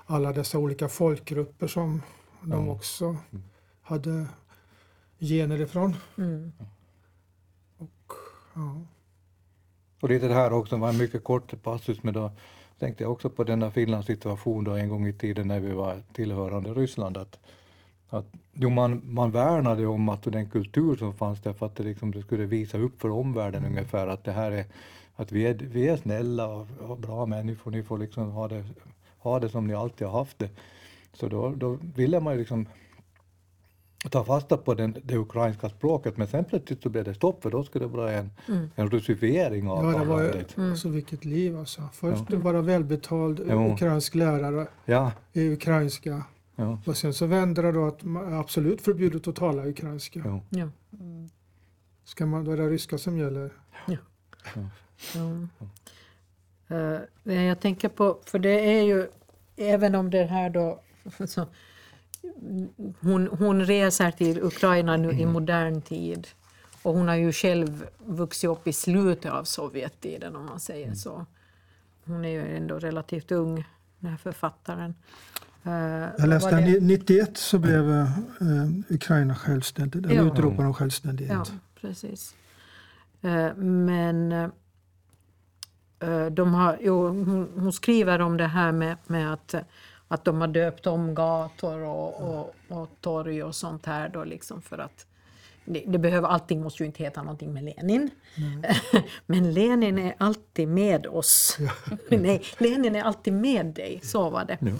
[0.10, 2.02] alla dessa olika folkgrupper som
[2.42, 2.56] ja.
[2.56, 3.44] de också mm.
[3.82, 4.28] hade
[5.20, 5.96] gener ifrån.
[6.18, 6.52] Mm.
[7.78, 8.14] Och,
[8.54, 8.82] ja.
[10.02, 12.32] och lite det här också, var en mycket kort passus, men då
[12.80, 16.04] tänkte jag också på denna Finlands situation då en gång i tiden när vi var
[16.14, 17.18] tillhörande Ryssland.
[17.18, 17.40] Att,
[18.10, 21.84] att, jo, man, man värnade om att den kultur som fanns där för att det,
[21.84, 23.72] liksom, det skulle visa upp för omvärlden mm.
[23.72, 24.66] ungefär att det här är,
[25.16, 28.66] att vi är, vi är snälla och, och bra människor, ni får liksom ha det,
[29.20, 30.50] ha det som ni alltid har haft det.
[31.14, 32.68] Så då, då ville man ju liksom
[34.10, 37.52] ta fasta på den, det ukrainska språket men sen plötsligt så blev det stopp för
[37.52, 38.70] då skulle det vara en, mm.
[38.76, 40.72] en russifiering av Ja, det var ju, mm.
[40.72, 41.82] alltså vilket liv alltså.
[41.94, 42.38] Först ja.
[42.38, 43.74] vara välbetald jo.
[43.74, 45.12] ukrainsk lärare ja.
[45.34, 46.24] i ukrainska
[46.56, 46.80] ja.
[46.86, 50.22] och sen så vände det då att man absolut förbjudet att tala ukrainska.
[50.26, 50.42] Ja.
[50.50, 50.70] Ja.
[52.04, 53.54] Ska man, då är det ryska som gäller.
[53.88, 53.98] Ja.
[56.72, 57.00] Uh,
[57.34, 59.08] jag tänker på, för det är ju,
[59.58, 60.82] även om det här då
[61.28, 61.48] så,
[63.00, 65.34] hon, hon reser till Ukraina nu i mm.
[65.34, 66.28] modern tid.
[66.82, 70.96] Och hon har ju själv vuxit upp i slutet av Sovjettiden om man säger mm.
[70.96, 71.26] så.
[72.06, 73.68] Hon är ju ändå relativt ung,
[74.00, 74.96] den här författaren.
[75.66, 75.74] Uh,
[76.18, 78.10] jag läste att 91 så blev uh,
[78.90, 80.34] Ukraina självständigt, eller ja.
[80.34, 81.34] utropade de självständighet.
[81.34, 81.46] Ja,
[81.82, 82.36] precis.
[83.26, 84.52] Uh, men
[86.32, 89.56] de har, jo, hon, hon, skriver om det här med, med att
[90.12, 94.62] att de har döpt om gator och, och, och torg och sånt här då liksom
[94.62, 95.06] för att
[95.66, 98.10] det, det, behöver, allting måste ju inte heta någonting med Lenin.
[98.38, 98.74] Mm.
[99.26, 101.58] Men Lenin är alltid med oss.
[101.60, 101.72] Ja.
[102.18, 104.58] Nej, Lenin är alltid med dig, så var det.
[104.62, 104.72] Ja.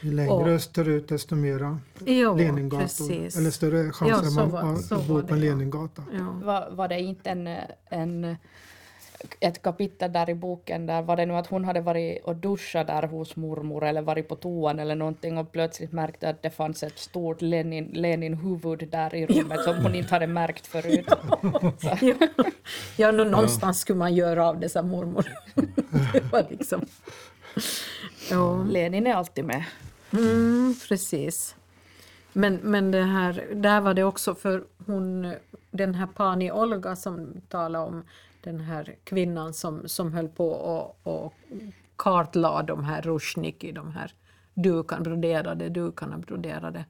[0.00, 1.78] Ju längre och, österut desto mera
[2.36, 2.78] Leningator.
[2.78, 3.36] Precis.
[3.36, 6.04] Eller större chanser ja, att bo på en Leningata.
[6.12, 6.40] Ja.
[6.42, 7.48] Var, var det inte en,
[7.90, 8.36] en
[9.40, 12.86] ett kapitel där i boken där var det nu att hon hade varit och duschat
[12.86, 16.82] där hos mormor eller varit på toan eller någonting och plötsligt märkte att det fanns
[16.82, 19.72] ett stort Lenin, Lenin-huvud där i rummet ja.
[19.72, 21.06] som hon inte hade märkt förut.
[21.80, 22.14] ja,
[22.96, 25.26] ja no, någonstans skulle man göra av det, sa mormor.
[26.12, 26.86] det var liksom...
[28.30, 28.64] ja.
[28.68, 29.64] Lenin är alltid med.
[30.12, 31.56] Mm, precis.
[32.32, 35.34] Men, men det här, där var det också för hon,
[35.70, 38.04] den här Pani Olga som talade om
[38.44, 41.34] den här kvinnan som, som höll på och, och
[41.96, 44.12] kartlade de här rushniki, de här
[44.54, 46.84] dukan, broderade dukarna, broderade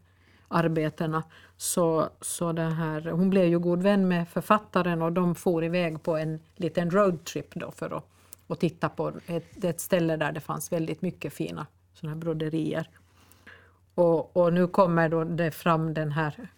[0.49, 1.23] arbetena.
[1.57, 6.03] Så, så det här, hon blev ju god vän med författaren och de for iväg
[6.03, 8.05] på en liten roadtrip då för att
[8.47, 12.88] och titta på ett, ett ställe där det fanns väldigt mycket fina såna här broderier.
[13.95, 16.49] Och, och nu kommer då det fram den här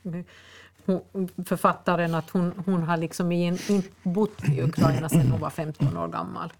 [1.46, 6.08] författaren att hon, hon har liksom inte bott i Ukraina sedan hon var 15 år
[6.08, 6.52] gammal.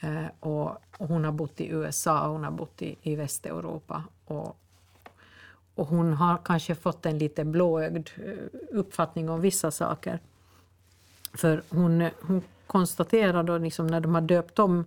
[0.00, 4.04] Eh, och, och, hon har bott i USA och hon har bott i, i Västeuropa.
[4.24, 4.56] Och,
[5.74, 8.32] och hon har kanske fått en lite blåögd eh,
[8.70, 10.20] uppfattning om vissa saker.
[11.34, 14.84] För hon, hon konstaterar då liksom när de har döpt om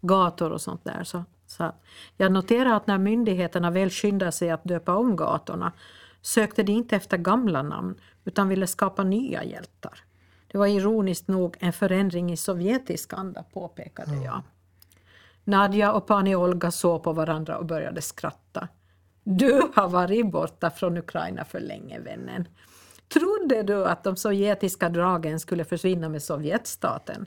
[0.00, 1.72] gator och sånt där så, så
[2.16, 5.72] jag noterar att när myndigheterna väl skyndar sig att döpa om gatorna
[6.26, 10.00] sökte de inte efter gamla namn utan ville skapa nya hjältar.
[10.46, 14.42] Det var ironiskt nog en förändring i sovjetisk anda, påpekade jag.
[15.44, 18.68] Nadja och Pani Olga såg på varandra och började skratta.
[19.24, 22.48] Du har varit borta från Ukraina för länge, vännen.
[23.08, 27.26] Trodde du att de sovjetiska dragen skulle försvinna med Sovjetstaten?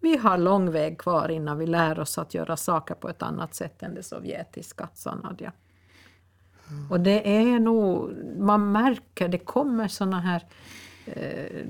[0.00, 3.54] Vi har lång väg kvar innan vi lär oss att göra saker på ett annat
[3.54, 5.52] sätt än det sovjetiska, sa Nadja.
[6.90, 10.42] Och det är nog, man märker, det kommer såna här
[11.06, 11.66] eh,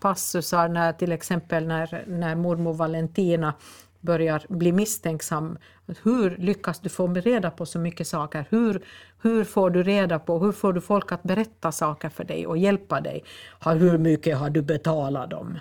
[0.00, 3.54] passusar när till exempel när, när mormor Valentina
[4.00, 5.58] börjar bli misstänksam.
[6.02, 8.46] Hur lyckas du få reda på så mycket saker?
[8.50, 8.84] Hur,
[9.22, 12.58] hur får du reda på, hur får du folk att berätta saker för dig och
[12.58, 13.24] hjälpa dig?
[13.64, 15.58] Hur mycket har du betalat dem?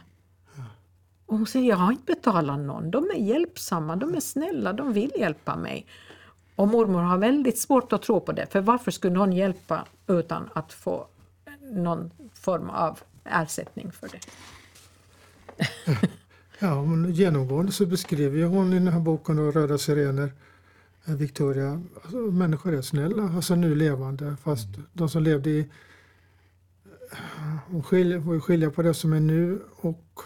[1.26, 2.92] Och hon säger, jag har inte betalat någon.
[2.92, 5.86] De är hjälpsamma, de är snälla, de vill hjälpa mig.
[6.62, 10.50] Och mormor har väldigt svårt att tro på det, för varför skulle någon hjälpa utan
[10.54, 11.08] att få
[11.62, 14.20] någon form av ersättning för det?
[16.60, 20.32] Ja, men genomgående så beskriver hon i den här boken då, Röda sirener,
[21.06, 25.70] eh, Victoria, alltså, människor är snälla, alltså nu levande, fast de som levde i...
[27.68, 30.20] Hon skiljer, skilja på det som är nu och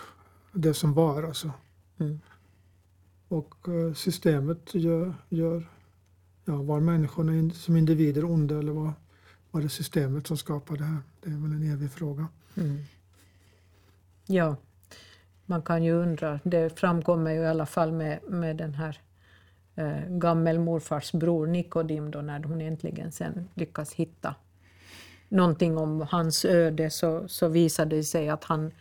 [0.52, 1.52] det som var alltså.
[1.98, 2.20] Mm.
[3.28, 5.75] Och eh, systemet gör, gör
[6.46, 8.94] ja, var människorna som individer onda eller var,
[9.52, 11.02] var det systemet som skapade det här?
[11.22, 12.28] Det är väl en evig fråga.
[12.58, 12.84] Mm.
[14.26, 14.56] Ja,
[15.46, 16.40] man kan ju undra.
[16.44, 19.00] Det framkommer ju i alla fall med, med den här
[19.76, 24.36] eh, gammelmorfars bror Nikodim då när hon äntligen sen lyckas hitta
[25.30, 28.72] någonting om hans öde så, så visade det sig att han,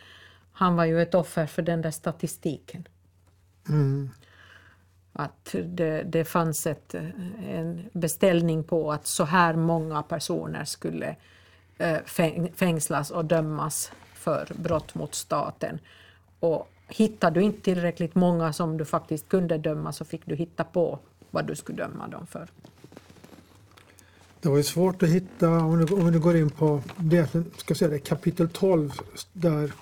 [0.52, 2.88] han var ju ett offer för den där statistiken.
[3.68, 4.10] Mm.
[5.16, 6.94] Att det, det fanns ett,
[7.48, 11.16] en beställning på att så här många personer skulle
[11.78, 11.98] eh,
[12.54, 15.78] fängslas och dömas för brott mot staten.
[16.40, 20.64] Och hittade du inte tillräckligt många som du faktiskt kunde döma så fick du hitta
[20.64, 20.98] på
[21.30, 22.48] vad du skulle döma dem för.
[24.40, 27.70] Det var ju svårt att hitta, om du, om du går in på det, ska
[27.70, 28.92] jag säga det, kapitel 12
[29.32, 29.72] där,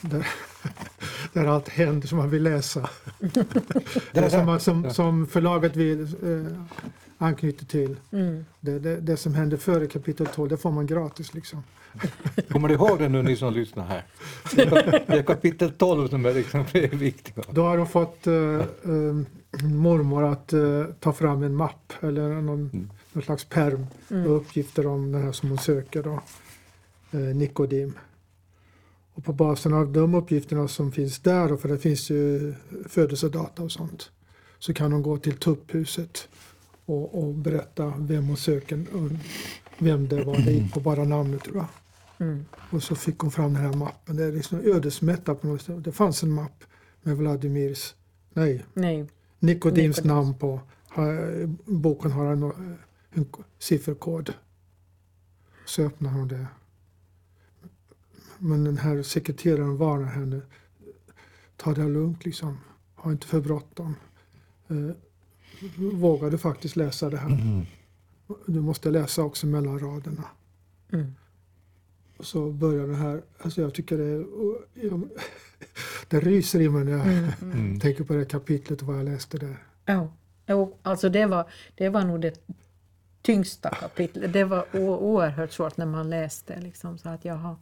[0.00, 0.26] där,
[1.32, 2.90] där allt händer som man vill läsa.
[4.12, 6.52] det som, som, som förlaget vill eh,
[7.18, 7.96] anknyta till.
[8.12, 8.44] Mm.
[8.60, 11.62] Det, det, det som händer före kapitel 12, det får man gratis liksom.
[12.48, 14.04] Kommer ni ihåg det nu ni som lyssnar här?
[15.06, 17.44] Det är kapitel 12 som är liksom det är viktiga.
[17.50, 22.90] Då har de fått eh, eh, mormor att eh, ta fram en mapp eller någon,
[23.12, 26.20] någon slags perm med uppgifter om den här som hon söker då,
[27.10, 27.94] eh, Nikodim.
[29.20, 32.54] Och på basen av de uppgifterna som finns där, för det finns ju
[32.88, 34.10] födelsedata och sånt,
[34.58, 36.28] så kan hon gå till tupphuset
[36.84, 39.10] och, och berätta vem hon söker, och
[39.78, 41.66] vem det var, det gick på bara namnet tror jag.
[42.26, 42.44] Mm.
[42.70, 44.16] Och så fick hon fram den här mappen.
[44.16, 45.84] Det är liksom ödesmättat på något sätt.
[45.84, 46.64] Det fanns en mapp
[47.02, 47.94] med Vladimirs,
[48.32, 49.06] nej, Nej.
[49.38, 50.60] Nikodims namn på.
[51.64, 52.42] Boken har en,
[53.10, 53.26] en
[53.58, 54.32] sifferkod.
[55.66, 56.46] Så öppnar hon det.
[58.42, 60.40] Men den här sekreteraren varnar henne.
[61.56, 62.58] Ta det lugnt liksom.
[62.94, 63.96] Ha inte för bråttom.
[64.68, 64.90] Eh,
[65.92, 67.64] vågar du faktiskt läsa det här?
[68.46, 70.24] Du måste läsa också mellan raderna.
[70.92, 71.14] Mm.
[72.16, 74.24] Och så börjar det här, alltså jag tycker det är,
[74.74, 75.08] jag,
[76.08, 77.06] det ryser i mig när jag
[77.42, 77.80] Mm.
[77.80, 79.56] tänker på det kapitlet och vad jag läste där.
[79.84, 80.12] Ja.
[80.46, 82.40] Jo, alltså det var, det var nog det
[83.22, 84.32] tyngsta kapitlet.
[84.32, 86.60] Det var o- oerhört svårt när man läste.
[86.60, 87.56] Liksom, så att jaha.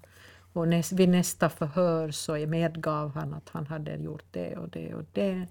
[0.59, 4.95] Och näst, vid nästa förhör så medgav han att han hade gjort det och det
[4.95, 5.47] och det.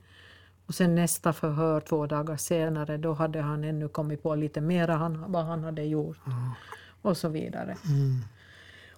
[0.66, 5.32] Och sen nästa förhör två dagar senare, då hade han ännu kommit på lite han,
[5.32, 6.18] vad han hade gjort.
[7.02, 7.78] Och så vidare.
[7.86, 8.22] Mm.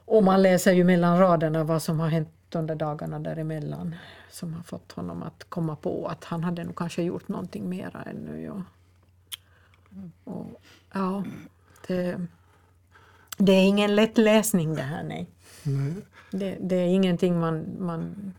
[0.05, 3.95] Och man läser ju mellan raderna vad som har hänt de där dagarna däremellan.
[4.31, 8.03] Som har fått honom att komma på att han hade nog kanske gjort någonting mera
[8.03, 8.43] ännu.
[8.43, 8.63] Ja,
[10.23, 10.61] och,
[10.93, 11.23] ja
[11.87, 12.27] det,
[13.37, 15.29] det är ingen lätt läsning det här, nej.
[16.31, 18.33] Det, det är ingenting man, man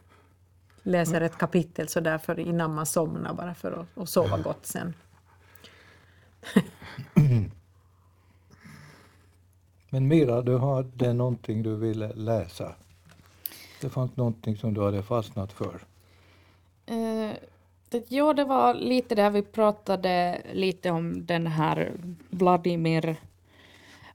[0.83, 4.95] läser ett kapitel så därför innan man somnar bara för att, att sova gott sen.
[9.91, 12.75] Men Mira, du hade någonting du ville läsa.
[13.81, 15.81] Det fanns någonting som du hade fastnat för.
[16.87, 17.31] Eh,
[17.89, 21.93] det, ja, det var lite där vi pratade lite om den här
[22.31, 23.17] Vladimir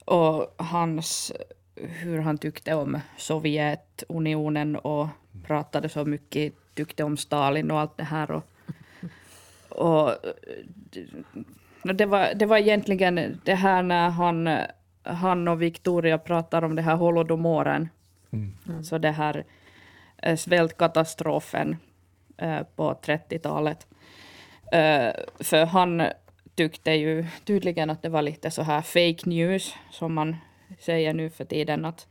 [0.04, 1.32] och hans,
[1.76, 5.08] hur han tyckte om Sovjetunionen och
[5.46, 8.30] pratade så mycket, tyckte om Stalin och allt det här.
[8.30, 8.42] Och,
[9.68, 10.10] och
[11.94, 14.48] det- var, det var egentligen det här när han,
[15.02, 17.88] han och Victoria pratar om det här holodomoren.
[18.32, 18.84] Mm.
[18.84, 19.44] Så det här
[20.22, 21.76] eh, svältkatastrofen
[22.36, 23.86] eh, på 30-talet.
[24.72, 25.10] Eh,
[25.40, 26.02] för han
[26.54, 30.36] tyckte ju tydligen att det var lite så här fake news, som man
[30.78, 32.06] säger nu för tiden, att,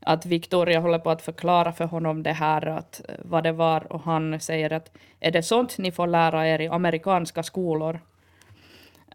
[0.00, 3.92] att Victoria håller på att förklara för honom det här, att, eh, vad det var,
[3.92, 8.00] och han säger att är det sånt ni får lära er i amerikanska skolor?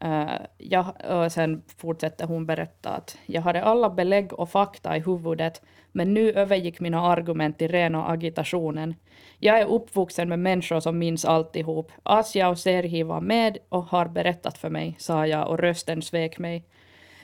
[0.03, 4.99] Uh, ja, och sen fortsätter hon berätta att jag hade alla belägg och fakta i
[4.99, 5.61] huvudet,
[5.91, 8.95] men nu övergick mina argument till rena agitationen.
[9.39, 11.91] Jag är uppvuxen med människor som minns alltihop.
[12.03, 16.39] Asja och Serhi var med och har berättat för mig, sa jag och rösten svek
[16.39, 16.63] mig.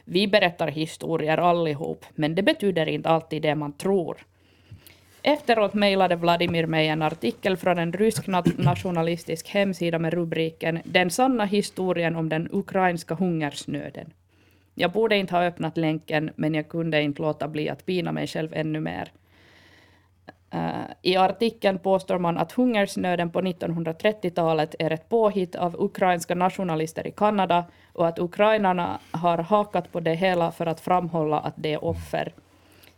[0.06, 4.18] Vi berättar historier allihop, men det betyder inte alltid det man tror.
[5.22, 8.28] Efteråt mejlade Vladimir mig en artikel från en rysk
[8.58, 14.14] nationalistisk hemsida med rubriken Den sanna historien om den ukrainska hungersnöden.
[14.76, 18.28] Jag borde inte ha öppnat länken, men jag kunde inte låta bli att pina mig
[18.28, 19.12] själv ännu mer.
[20.54, 27.08] Eh, I artikeln påstår man att hungersnöden på 1930-talet är ett påhitt av ukrainska nationalister
[27.08, 31.74] i Kanada och att ukrainarna har hakat på det hela för att framhålla att det
[31.74, 32.34] är offer.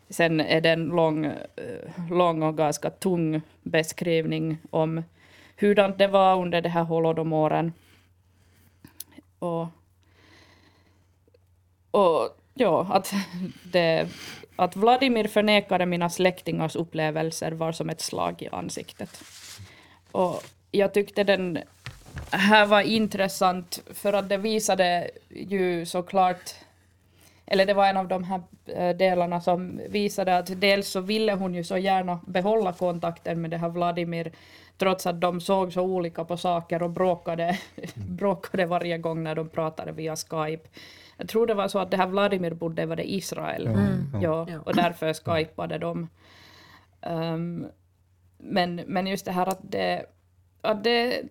[0.10, 5.03] Sen är det en lång, eh, lång och ganska tung beskrivning om
[5.58, 7.74] hurdant det var under de här holodomoren.
[9.39, 9.68] Och,
[11.91, 13.14] och ja, att
[13.72, 14.08] det
[14.56, 19.24] att Vladimir förnekade mina släktingars upplevelser var som ett slag i ansiktet.
[20.12, 21.60] Och jag tyckte den
[22.32, 26.56] här var intressant för att det visade ju såklart
[27.47, 31.34] eller det var en av de här eh, delarna som visade att dels så ville
[31.34, 34.32] hon ju så gärna behålla kontakten med det här Vladimir,
[34.78, 37.59] trots att de såg så olika på saker och bråkade,
[37.95, 40.69] bråkade varje gång när de pratade via Skype.
[41.17, 43.67] Jag tror det var så att det här Vladimir bodde var det Israel.
[43.67, 44.21] Mm.
[44.21, 46.09] Ja, och därför skypade de.
[47.01, 47.67] Um,
[48.38, 50.05] men, men just det här att det,
[50.61, 51.23] att det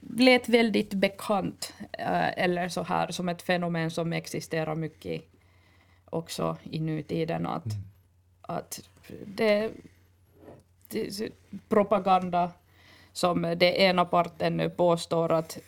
[0.00, 5.22] lät väldigt bekant, uh, eller så här som ett fenomen som existerar mycket
[6.04, 7.46] också i nutiden.
[7.46, 7.84] Att, mm.
[8.42, 8.80] att
[9.26, 9.70] det,
[10.88, 11.32] det
[11.68, 12.50] propaganda
[13.12, 15.58] som den ena parten nu påstår att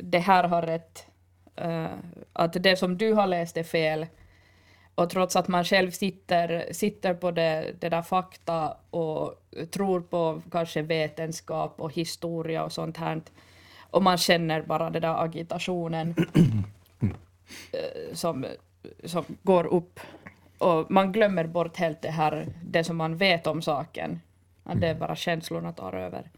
[0.00, 1.06] det här har rätt
[1.56, 1.86] eh,
[2.32, 4.06] att det som du har läst är fel.
[4.94, 9.34] Och trots att man själv sitter, sitter på det, det där fakta och
[9.70, 13.20] tror på kanske vetenskap och historia och sånt här,
[13.90, 16.14] och man känner bara den där agitationen
[17.72, 18.46] eh, som,
[19.04, 20.00] som går upp.
[20.58, 24.20] Och man glömmer bort helt det här, det som man vet om saken.
[24.64, 26.30] Att det är bara känslorna tar över.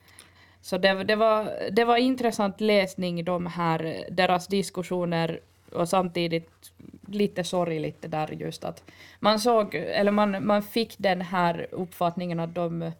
[0.69, 5.41] Så det, det, var, det var intressant läsning, de här, deras diskussioner
[5.73, 6.73] och samtidigt
[7.07, 8.83] lite sorgligt det där just att
[9.21, 12.93] man såg, eller man, man fick den här uppfattningen att de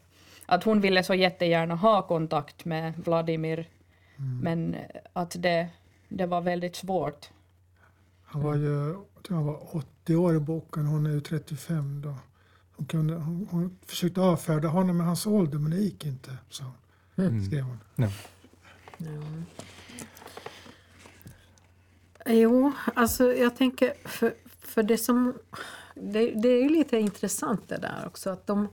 [0.47, 3.69] att hon ville så jättegärna ha kontakt med Vladimir,
[4.19, 4.39] mm.
[4.39, 4.77] men
[5.13, 5.69] att det,
[6.09, 7.31] det var väldigt svårt.
[8.25, 8.97] Han var ju
[9.29, 12.15] han var 80 år i boken, hon är ju 35 då.
[12.77, 16.65] Hon, kunde, hon, hon försökte avfärda honom med hans ålder, men det gick inte, så
[17.27, 17.45] mm.
[17.45, 17.79] skrev hon.
[17.97, 18.11] Mm.
[18.97, 19.09] Ja.
[22.27, 25.35] Jo, alltså jag tänker, för, för det som...
[25.95, 28.69] Det, det är ju lite intressant det där också, att de,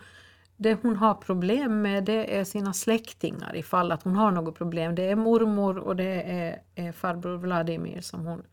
[0.57, 4.95] det hon har problem med det är sina släktingar ifall att hon har något problem.
[4.95, 8.43] Det är mormor och det är, är farbror Vladimir som hon,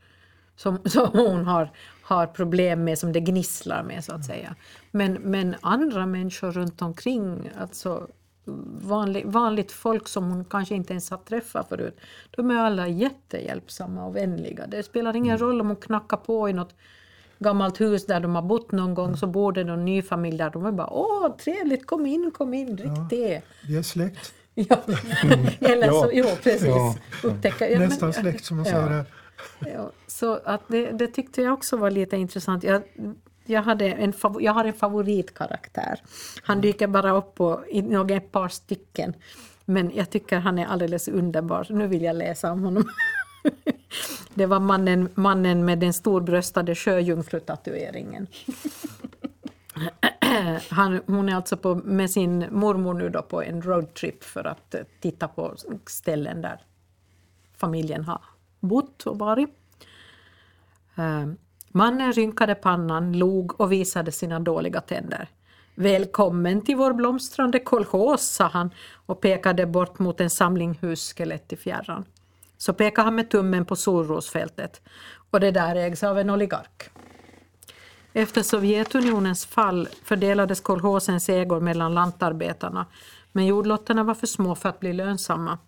[0.57, 1.71] som, som hon har,
[2.03, 4.57] har problem med, som det gnisslar med så att säga.
[4.91, 8.09] Men, men andra människor runt omkring, alltså
[8.45, 14.07] vanlig, vanligt folk som hon kanske inte ens har träffat förut, de är alla jättehjälpsamma
[14.07, 14.67] och vänliga.
[14.67, 15.49] Det spelar ingen mm.
[15.49, 16.75] roll om hon knackar på i något
[17.39, 20.51] gammalt hus där de har bott någon gång, så bor det någon ny familj där.
[20.51, 23.43] De är bara åh trevligt, kom in, kom in, drick ja, te.
[23.69, 24.33] Vi är släkt.
[24.55, 24.77] ja.
[25.61, 26.67] Eller så, jo precis.
[26.67, 26.95] Ja.
[27.23, 27.71] Upptäcka.
[27.71, 29.05] Ja, Nästan men, släkt som man säger.
[29.59, 32.65] Ja, så att det, det, tyckte jag också var lite intressant.
[32.65, 32.83] Jag
[33.47, 36.01] jag, hade en, jag har en favoritkaraktär.
[36.43, 36.63] Han mm.
[36.63, 39.15] dyker bara upp på, några par stycken.
[39.65, 42.85] Men jag tycker han är alldeles underbar, nu vill jag läsa om honom.
[44.35, 48.27] Det var mannen, mannen med den storbröstade sjöjungfrutatueringen.
[50.71, 54.75] Han, hon är alltså på, med sin mormor nu då på en roadtrip för att
[55.01, 55.55] titta på
[55.87, 56.61] ställen där
[57.57, 58.21] familjen har
[58.61, 59.51] bott och varit.
[61.75, 65.29] Mannen rynkade pannan, log och visade sina dåliga tänder.
[65.75, 68.71] Välkommen till vår blomstrande kolchos, sa han
[69.07, 72.05] och pekade bort mot en samling husskelett i fjärran.
[72.59, 74.81] Så pekade han med tummen på solrosfältet
[75.31, 76.91] och det där ägs av en oligark.
[78.13, 82.87] Efter Sovjetunionens fall fördelades kolchosens ägor mellan lantarbetarna
[83.33, 85.59] men jordlotterna var för små för att bli lönsamma.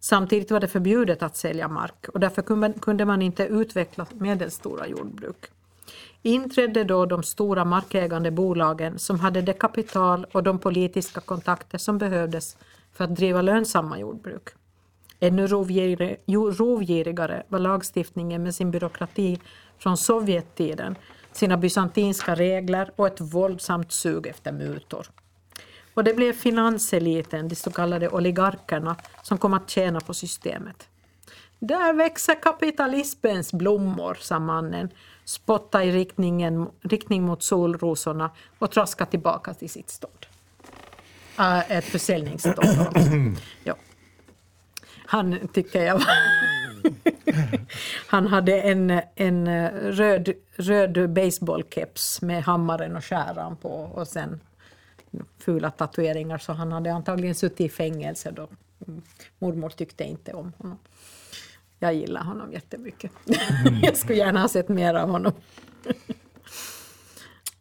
[0.00, 2.42] Samtidigt var det förbjudet att sälja mark och därför
[2.80, 5.46] kunde man inte utveckla medelstora jordbruk.
[6.22, 11.98] Inträdde då de stora markägande bolagen som hade det kapital och de politiska kontakter som
[11.98, 12.56] behövdes
[12.92, 14.48] för att driva lönsamma jordbruk.
[15.20, 19.40] Ännu rovgirigare var lagstiftningen med sin byråkrati
[19.78, 20.96] från Sovjettiden,
[21.32, 25.06] sina bysantinska regler och ett våldsamt sug efter mutor.
[25.94, 30.88] Och det blev finanseliten, de så kallade oligarkerna, som kom att tjäna på systemet.
[31.58, 34.88] Där växer kapitalismens blommor, sa mannen,
[35.24, 40.26] spotta i riktningen, riktning mot solrosorna och traska tillbaka till sitt stånd.
[41.38, 42.86] Äh, ett försäljningsstånd.
[43.64, 43.74] ja.
[45.06, 46.02] Han tycker jag
[48.06, 54.40] Han hade en, en röd, röd baseballkeps med hammaren och skäran på och sen
[55.38, 58.48] fula tatueringar så han hade antagligen suttit i fängelse då.
[59.38, 60.78] Mormor tyckte inte om honom.
[61.78, 63.12] Jag gillar honom jättemycket.
[63.26, 63.80] Mm.
[63.82, 65.32] jag skulle gärna ha sett mer av honom.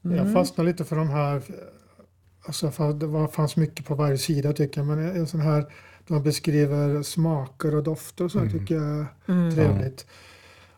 [0.04, 0.18] Mm.
[0.18, 1.42] Jag fastnade lite för de här,
[2.46, 5.66] alltså det fanns mycket på varje sida tycker jag, men en sån här
[6.10, 8.52] man beskriver smaker och dofter och så mm.
[8.52, 9.56] tycker jag är mm.
[9.56, 10.06] trevligt.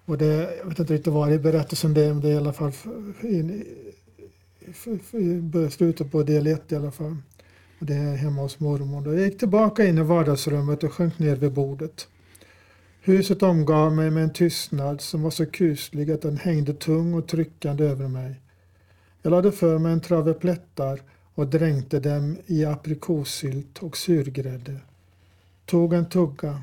[0.05, 2.37] Och det, jag vet inte riktigt vad i berättelsen det är, men det är i
[2.37, 2.71] alla fall
[3.21, 3.65] in,
[5.41, 7.17] började slutet på del 1 i alla fall.
[7.79, 9.15] Och det är hemma hos mormor.
[9.15, 12.07] Jag gick tillbaka in i vardagsrummet och sjönk ner vid bordet.
[13.01, 17.27] Huset omgav mig med en tystnad som var så kuslig att den hängde tung och
[17.27, 18.41] tryckande över mig.
[19.21, 21.01] Jag lade för mig en trave plättar
[21.35, 24.79] och dränkte dem i aprikossylt och surgrädde
[25.71, 26.61] tog en tugga.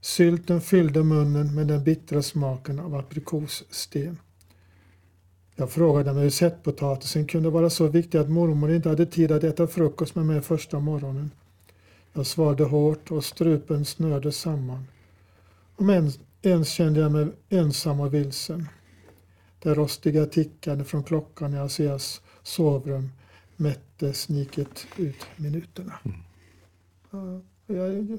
[0.00, 4.18] Sylten fyllde munnen med den bittra smaken av aprikossten.
[5.60, 9.44] Jag frågade mig hur sättpotatisen kunde vara så viktig att mormor inte hade tid att
[9.44, 11.30] äta frukost med mig första morgonen.
[12.12, 14.86] Jag svalde hårt och strupen snörde samman.
[15.76, 18.68] Om ens, ens kände jag mig ensam och vilsen.
[19.62, 23.10] Det rostiga tickande från klockan i Asias sovrum
[23.56, 25.94] mätte sniket ut minuterna.
[27.12, 27.42] Mm.
[27.66, 28.18] Jag,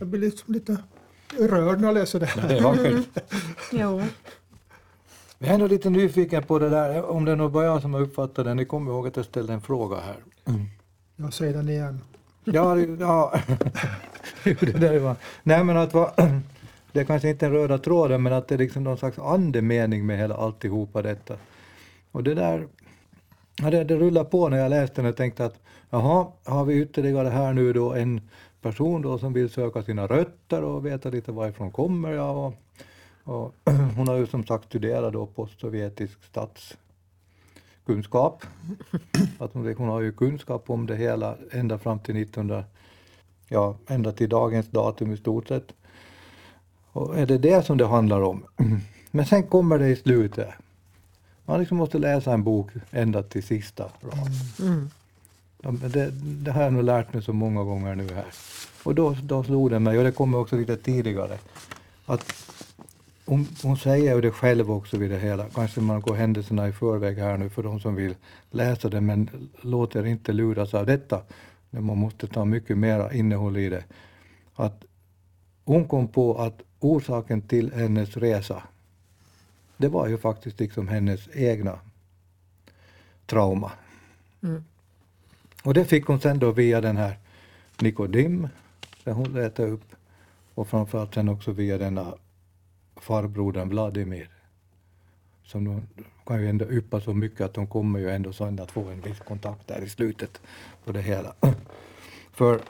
[0.00, 0.76] jag blir liksom lite
[1.38, 2.48] rörd när jag läser det här.
[2.48, 3.02] det var mm.
[3.72, 4.02] jo.
[5.42, 7.94] Jag är ändå lite nyfiken på det där, om det är nog bara jag som
[7.94, 8.54] har uppfattat det.
[8.54, 10.16] Ni kommer ihåg att jag ställde en fråga här.
[10.44, 10.66] Mm.
[11.16, 12.00] Jag säger den igen.
[12.44, 13.34] Ja, ja.
[14.44, 15.16] det där var.
[15.42, 16.12] Nej men att va,
[16.92, 20.06] det är kanske inte den röda tråden men att det är liksom någon slags andemening
[20.06, 21.36] med hela alltihopa detta.
[22.12, 22.68] Och det där,
[23.56, 25.60] det, det rullade på när jag läste den och tänkte att
[25.90, 28.20] jaha, har vi ytterligare här nu då en
[28.62, 32.36] person då som vill söka sina rötter och veta lite varifrån kommer jag.
[32.36, 32.54] Och,
[33.30, 33.54] och
[33.96, 38.44] hon har ju som sagt studerat då postsovjetisk statskunskap.
[39.38, 42.64] Att hon, hon har ju kunskap om det hela ända fram till 1900,
[43.48, 45.72] ja ända till dagens datum i stort sett.
[46.92, 48.44] Och är det det som det handlar om?
[49.10, 50.48] Men sen kommer det i slutet.
[51.44, 54.32] Man liksom måste läsa en bok ända till sista raden.
[54.60, 54.90] Mm.
[55.62, 56.10] Ja, det,
[56.44, 58.26] det har jag nog lärt mig så många gånger nu här.
[58.82, 61.38] Och då, då slog det mig, och det kommer också lite tidigare,
[62.06, 62.32] att
[63.30, 65.48] hon, hon säger ju det själv också vid det hela.
[65.48, 68.14] Kanske man går händelserna i förväg här nu för de som vill
[68.50, 71.22] läsa det, men låt er inte luras av detta.
[71.70, 73.84] Man måste ta mycket mera innehåll i det.
[74.54, 74.84] Att
[75.64, 78.62] hon kom på att orsaken till hennes resa,
[79.76, 81.78] det var ju faktiskt liksom hennes egna
[83.26, 83.72] trauma.
[84.42, 84.64] Mm.
[85.62, 87.18] Och det fick hon sen då via den här
[87.80, 88.48] Nikodim,
[89.04, 89.94] där hon letade upp,
[90.54, 92.14] och framförallt sen också via denna
[93.00, 94.30] farbrodern Vladimir.
[95.42, 95.82] Som de
[96.26, 99.00] kan ju ändå yppa så mycket att de kommer ju ändå sen att få en
[99.00, 100.40] viss kontakt där i slutet
[100.84, 101.34] på det hela.
[102.32, 102.60] För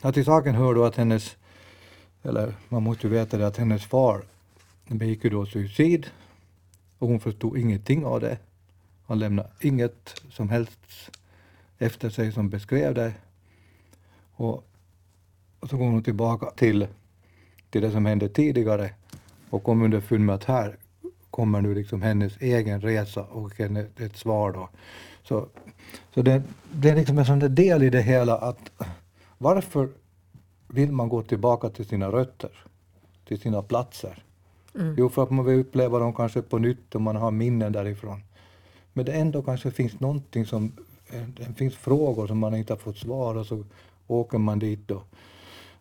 [0.00, 1.36] att till saken hör då att hennes,
[2.22, 4.24] eller man måste ju veta det, att hennes far
[4.88, 6.06] begick ju då suicid
[6.98, 8.38] och hon förstod ingenting av det.
[9.06, 11.10] Han lämnade inget som helst
[11.78, 13.12] efter sig som beskrev det.
[14.36, 14.64] Och,
[15.60, 16.86] och så går hon tillbaka till,
[17.70, 18.90] till det som hände tidigare
[19.50, 20.76] och kom underfund med att här
[21.30, 24.68] kommer nu liksom hennes egen resa och ett svar då.
[25.22, 25.48] Så,
[26.14, 26.42] så det,
[26.72, 28.70] det är liksom en sån del i det hela att
[29.38, 29.88] varför
[30.68, 32.50] vill man gå tillbaka till sina rötter,
[33.28, 34.22] till sina platser?
[34.74, 34.94] Mm.
[34.98, 38.22] Jo, för att man vill uppleva dem kanske på nytt och man har minnen därifrån.
[38.92, 40.72] Men det ändå kanske finns någonting som
[41.36, 43.64] det finns frågor som man inte har fått svar och så
[44.06, 45.02] åker man dit då.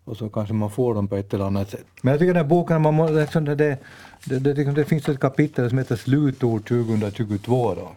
[0.05, 1.85] Och så kanske man får dem på ett eller annat sätt.
[2.01, 3.79] Men jag tycker den här boken, man må, liksom det, det,
[4.25, 7.75] det, det, liksom, det finns ett kapitel som heter Slutord 2022.
[7.75, 7.91] Då.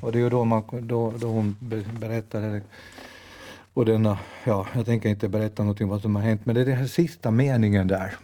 [0.00, 2.62] Och det är ju då, man, då, då hon be- berättar.
[3.74, 6.64] Och denna, ja, jag tänker inte berätta någonting vad som har hänt, men det är
[6.64, 8.14] den här sista meningen där.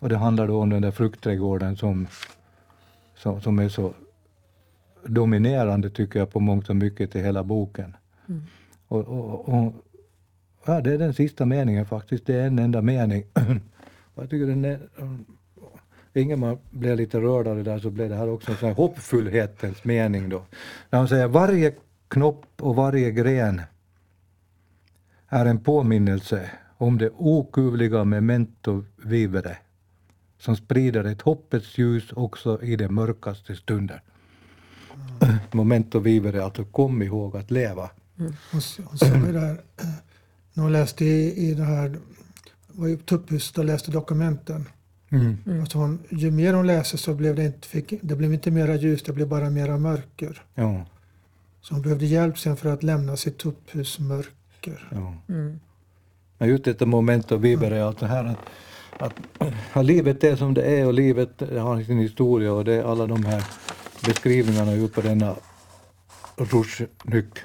[0.00, 2.06] Och det handlar då om den där fruktträdgården som,
[3.14, 3.94] som, som är så
[5.06, 7.96] dominerande tycker jag på mångt och mycket i hela boken.
[8.88, 9.74] Och, och, och,
[10.64, 13.24] ja, det är den sista meningen faktiskt, det är en enda mening.
[13.34, 13.42] Och
[14.22, 14.78] jag tycker den är,
[16.14, 18.76] Ingemar blev lite rörd av det där så blev det här också en sån här
[18.76, 20.42] hoppfullhetens mening då.
[20.90, 21.74] När han säger varje
[22.08, 23.62] knopp och varje gren
[25.28, 29.56] är en påminnelse om det okuvliga memento vivere
[30.38, 34.02] som sprider ett hoppets ljus också i de mörkaste stunder.
[35.52, 37.90] Momento vivere, alltså kom ihåg att leva.
[38.16, 39.86] Hon, s- hon sa det där, eh,
[40.52, 41.98] när hon läste i, i det här,
[42.66, 44.68] var ju Tupphus och läste dokumenten.
[45.10, 45.60] Mm.
[45.60, 48.76] Alltså hon, ju mer hon läste så blev det inte, fick, det blev inte mera
[48.76, 50.42] ljus, det blev bara mera mörker.
[50.54, 50.86] Ja,
[51.60, 54.88] Så hon behövde hjälp sen för att lämna sitt tupphusmörker.
[54.90, 55.14] ja.
[55.28, 55.60] Mm.
[56.38, 58.38] Just detta momento vivere är alltså här att,
[58.98, 62.82] att, att livet är som det är och livet har sin historia och det är
[62.84, 63.44] alla de här
[64.06, 65.34] beskrivningarna ju på denna
[66.36, 67.38] Rushnyk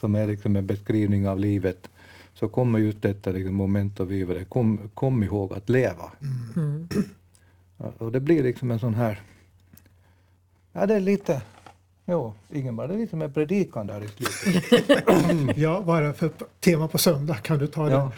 [0.00, 1.88] som är liksom en beskrivning av livet
[2.44, 6.12] så kommer just detta liksom momento vivere, kom, kom ihåg att leva.
[6.56, 6.88] Mm.
[7.76, 9.22] Ja, Och det blir liksom en sån här,
[10.72, 11.42] ja det är lite,
[12.06, 15.04] jo Ingemar, är lite som en predikan där i slutet.
[15.56, 16.30] Ja, vad är det för
[16.60, 17.34] tema på söndag?
[17.34, 17.92] Kan du ta det?
[17.92, 18.12] Ja,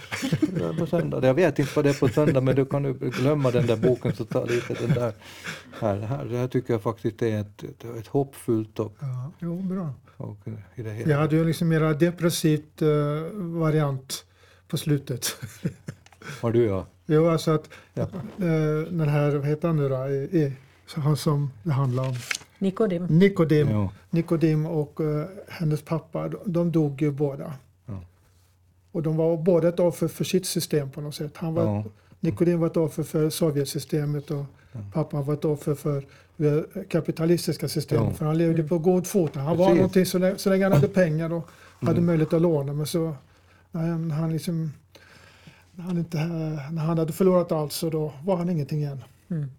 [0.69, 1.27] är på söndag.
[1.27, 4.15] Jag vet inte vad det är på söndag men du kan glömma den där boken
[4.17, 5.13] så ta lite den där.
[5.81, 9.31] Här, det här, det här tycker jag faktiskt är ett, ett, ett hoppfullt och, Ja,
[9.39, 9.91] jo, bra.
[10.17, 10.37] och
[10.75, 11.11] i det hela.
[11.11, 12.89] Jag hade ju liksom mera depressivt eh,
[13.33, 14.25] variant
[14.69, 15.37] på slutet.
[16.41, 16.87] Har du ja.
[17.07, 18.03] jo, alltså att Ja.
[18.03, 20.09] eh, den här, vad heter han nu då?
[20.09, 20.53] I, i,
[20.95, 22.15] han som det handlar om.
[22.59, 23.07] Nikodim.
[23.07, 23.69] Nikodim.
[23.71, 23.91] ja.
[24.11, 27.53] Nikodim och eh, hennes pappa, de, de dog ju båda.
[27.87, 28.01] Ja.
[28.93, 31.33] Och de var båda ett offer för sitt system på något sätt.
[31.37, 31.85] Han var, Ja.
[32.21, 34.45] Nikodim var ett offer för Sovjetsystemet och
[34.93, 36.05] pappan var ett offer för
[36.37, 38.09] det kapitalistiska systemet.
[38.09, 38.15] Ja.
[38.15, 39.35] För han levde på god fot.
[39.37, 39.77] Han var Precis.
[39.77, 41.49] någonting så länge, så länge han hade pengar och
[41.81, 42.07] hade Mm.
[42.07, 42.73] möjlighet att låna.
[42.73, 43.15] Men så
[43.73, 44.73] när han, han liksom,
[45.75, 46.19] när, han inte,
[46.73, 49.05] när han hade förlorat allt så då var han ingenting igen.
[49.31, 49.51] Mm.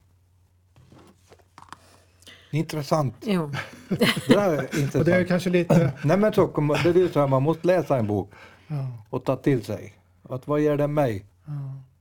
[2.57, 3.15] Intressant.
[3.25, 3.51] Jo.
[3.89, 5.27] Det där är Och det är intressant.
[5.27, 5.91] kanske lite...
[6.03, 6.47] Nej men så,
[6.83, 8.31] det är ju så här, man måste läsa en bok
[8.67, 8.75] Ja,
[9.09, 9.93] och ta till sig.
[10.29, 11.51] Att vad ger den mig, ja.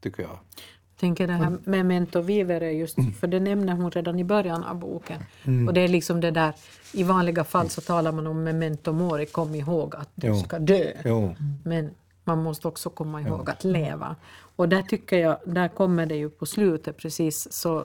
[0.01, 0.39] tycker jag.
[1.01, 5.23] tänker det här memento vivere just för det nämner hon redan i början av boken.
[5.45, 5.69] Mm.
[5.69, 6.53] Och det är liksom det där,
[6.93, 10.37] i vanliga fall så talar man om memento mori, kom ihåg att du Jo.
[10.41, 10.93] ska dö.
[11.05, 11.35] Jo.
[11.65, 11.91] Men
[12.27, 14.17] man måste också komma ihåg att leva.
[14.57, 17.85] Och där tycker jag, där kommer det ju på slutet precis så,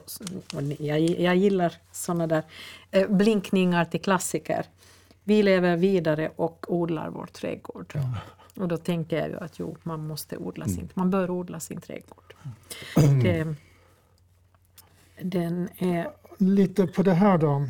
[0.78, 2.42] jag, jag gillar sådana där
[2.90, 4.66] eh, blinkningar till klassiker.
[5.24, 7.98] Vi lever vidare och odlar vår trädgård.
[8.56, 11.80] Och då tänker jag ju att jo, man måste odla sin, man bör odla sin
[11.80, 12.34] trädgård.
[13.22, 13.54] Det,
[15.22, 17.66] den är, lite på det här då.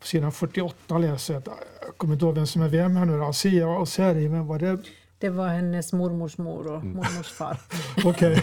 [0.00, 1.42] På sidan 48 läser jag,
[1.86, 4.46] jag kommer inte ihåg vem som är vem här nu då, Sia och Seri, men
[4.46, 4.78] var det
[5.22, 7.56] det var hennes mormors mor och mormors far.
[8.04, 8.42] Okej.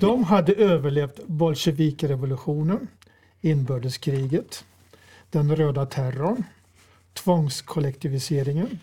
[0.00, 2.88] De hade överlevt bolsjevikrevolutionen,
[3.40, 4.64] inbördeskriget,
[5.30, 6.44] den röda terrorn,
[7.14, 8.78] tvångskollektiviseringen,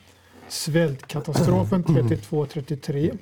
[0.47, 3.17] svältkatastrofen 32-33,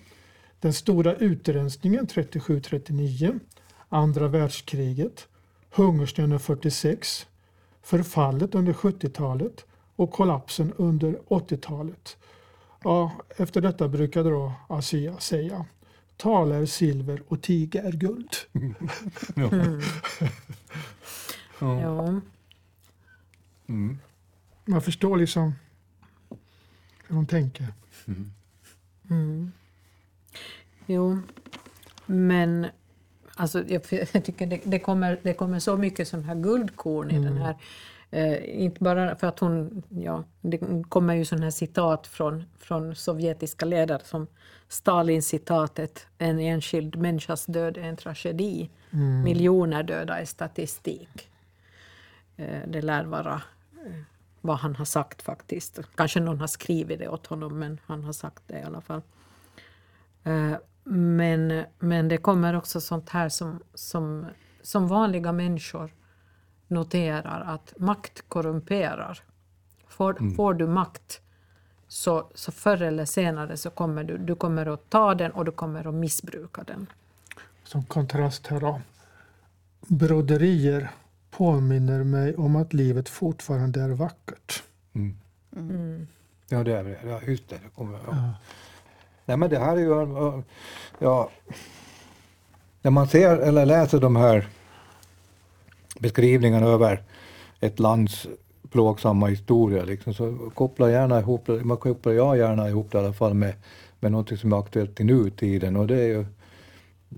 [0.60, 3.40] den stora utrensningen 37-39,
[3.90, 5.28] andra världskriget,
[5.70, 7.28] hungersnöden 46,
[7.84, 12.18] förfallet under 70-talet och kollapsen under 80-talet.
[12.84, 15.66] Ja, efter detta brukade då Asia säga
[16.18, 18.36] Tala är silver och tiga är guld.
[19.36, 19.50] Ja.
[21.60, 21.82] Ja.
[21.82, 22.22] Ja.
[23.68, 23.98] Mm.
[24.66, 25.54] Man förstår liksom
[27.08, 27.68] hur de tänker.
[29.10, 29.52] Mm.
[30.86, 31.20] Jo,
[32.06, 32.68] men
[33.36, 33.82] alltså, jag,
[34.14, 37.56] jag tycker det, det, kommer, det kommer så mycket sån här guldkorn i den här.
[38.14, 40.60] Eh, inte bara för att hon, ja, det
[40.90, 44.28] kommer ju sån här citat från, från sovjetiska ledare som
[44.68, 48.70] Stalin-citatet, en enskild människas död är en tragedi.
[49.24, 51.30] Miljoner döda är statistik.
[52.38, 53.42] Eh, det lär vara
[53.86, 54.02] eh,
[54.42, 55.80] vad han har sagt faktiskt.
[55.96, 59.02] Kanske någon har skrivit det åt honom men han har sagt det i alla fall.
[60.24, 60.54] Eh,
[60.86, 64.26] Men, men det kommer också sånt här som, som,
[64.62, 65.92] som vanliga människor
[66.68, 69.20] noterar att makt korrumperar.
[69.88, 71.22] Får, får du makt
[71.88, 75.52] så, så förr eller senare så kommer du, du kommer att ta den och du
[75.52, 76.88] kommer att missbruka den.
[77.64, 78.82] Som kontrast här då.
[79.88, 80.90] Broderier
[81.32, 84.64] påminner mig om att livet fortfarande är vackert.
[84.94, 85.18] Mm.
[85.56, 86.08] Mm.
[86.50, 87.00] Ja, det är det.
[87.06, 87.56] Ja, just det.
[87.64, 88.34] det kommer, ja.
[89.26, 90.44] Nej, men det här är ju...
[91.00, 91.30] Ja,
[92.82, 94.48] när man ser eller läser de här
[96.04, 97.02] beskrivningarna över
[97.60, 98.28] ett lands
[98.70, 103.14] plågsamma historia liksom, så kopplar gärna ihop man kopplar jag gärna ihop det i alla
[103.14, 103.54] fall med,
[104.00, 106.26] med något som är aktuellt i nutiden och det är ju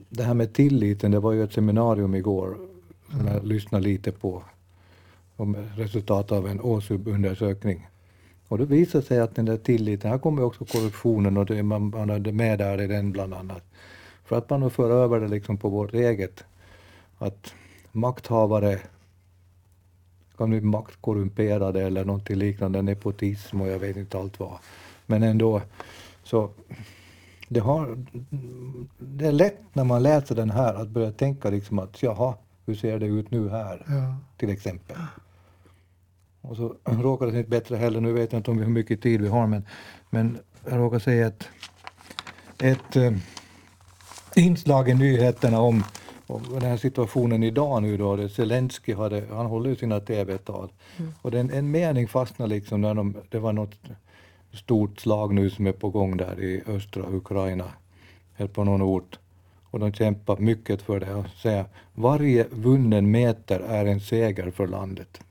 [0.09, 2.57] det här med tilliten, det var ju ett seminarium igår
[3.09, 3.33] som mm.
[3.33, 4.43] jag lyssnade lite på
[5.35, 7.87] om resultat av en ÅSUB-undersökning.
[8.47, 11.89] Och det visar sig att den där tilliten, här kommer också korruptionen och det, man,
[11.89, 13.63] man hade med där i den bland annat.
[14.25, 16.43] För att man för över det liksom på vårt eget,
[17.17, 17.53] att
[17.95, 18.79] makthavare
[20.37, 24.57] kan bli maktkorrumperade eller någonting liknande, nepotism och jag vet inte allt vad.
[25.05, 25.61] Men ändå,
[26.23, 26.49] så
[27.47, 28.05] det, har,
[28.97, 32.33] det är lätt när man läser den här att börja tänka liksom att jaha,
[32.65, 34.15] hur ser det ut nu här, ja.
[34.37, 34.97] till exempel.
[36.41, 39.21] Och så råkar det inte bättre heller, nu vet jag inte om hur mycket tid
[39.21, 39.65] vi har, men,
[40.09, 40.37] men
[40.69, 41.49] jag råkar säga ett,
[42.59, 43.13] ett äh,
[44.35, 45.83] inslag i nyheterna om
[46.27, 50.71] och den här situationen idag nu då, Zelensky hade, han håller ju sina TV-tal.
[50.97, 51.11] Mm.
[51.21, 53.75] Och den, en mening fastnade liksom när de, det var något
[54.53, 57.71] stort slag nu som är på gång där i östra Ukraina,
[58.37, 59.19] eller på någon ort.
[59.63, 64.67] Och de kämpar mycket för det och säger varje vunnen meter är en seger för
[64.67, 65.21] landet.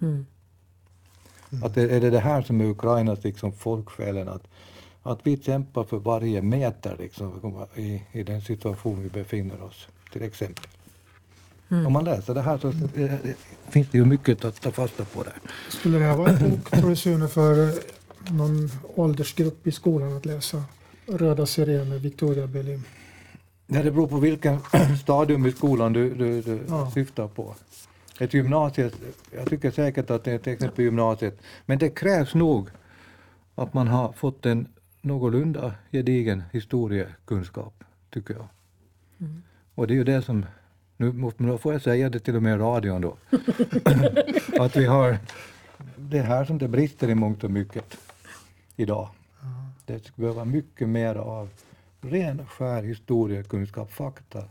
[0.00, 0.26] Mm.
[1.52, 1.64] Mm.
[1.64, 4.42] Att det, är det det här som är Ukrainas liksom folksjälen, att,
[5.02, 10.22] att vi kämpar för varje meter liksom, i, i den situation vi befinner oss till
[10.22, 10.66] exempel.
[11.70, 11.86] Mm.
[11.86, 12.72] Om man läser det här så
[13.68, 15.34] finns det ju mycket att ta fasta på där.
[15.68, 17.74] Skulle det här vara en bok, tror du, Sune, för eh,
[18.30, 20.64] någon åldersgrupp i skolan att läsa?
[21.06, 22.84] Röda sirener, Victoria Belim?
[23.66, 24.58] Ja, det beror på vilken
[25.02, 26.90] stadium i skolan du, du, du ja.
[26.90, 27.54] syftar på.
[28.18, 28.94] Ett gymnasiet,
[29.30, 32.68] jag tycker säkert att det är till exempel gymnasiet, men det krävs nog
[33.54, 34.68] att man har fått en
[35.00, 38.48] någorlunda gedigen historiekunskap, tycker jag.
[39.20, 39.42] Mm.
[39.74, 40.46] Och det är ju det som,
[40.96, 43.16] nu, nu får jag säga det till och med i radion då,
[44.58, 45.18] att vi har,
[45.96, 47.98] det är här som det brister i mångt och mycket
[48.76, 49.08] idag.
[49.86, 51.48] Det skulle behöva mycket mer av
[52.00, 54.44] ren skär historiekunskap, fakta.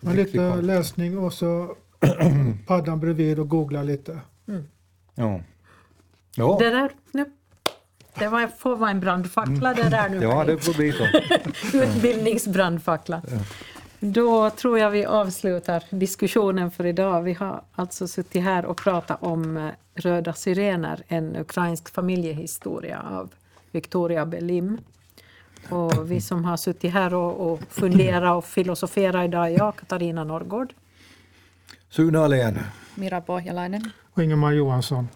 [0.00, 1.76] Men lite läsning och så
[2.66, 4.20] paddan bredvid och googla lite.
[4.48, 4.64] Mm.
[5.14, 5.40] Ja.
[6.34, 6.56] ja.
[6.60, 7.24] Det där, nu.
[8.18, 10.22] Det var, får vara en brandfackla det där nu.
[10.22, 11.04] ja, det får bli så.
[11.78, 13.22] Utbildningsbrandfackla.
[13.30, 13.38] Ja.
[14.00, 17.22] Då tror jag vi avslutar diskussionen för idag.
[17.22, 23.34] Vi har alltså suttit här och pratat om eh, Röda sirener, en ukrainsk familjehistoria av
[23.72, 24.78] Victoria Belim.
[25.68, 30.24] Och vi som har suttit här och, och funderat och filosoferat idag är jag, Katarina
[30.24, 30.74] Norrgård.
[31.90, 32.58] Sune Alén.
[32.94, 33.90] Mira Pohjalainen.
[34.12, 35.08] Och Ingemar Johansson.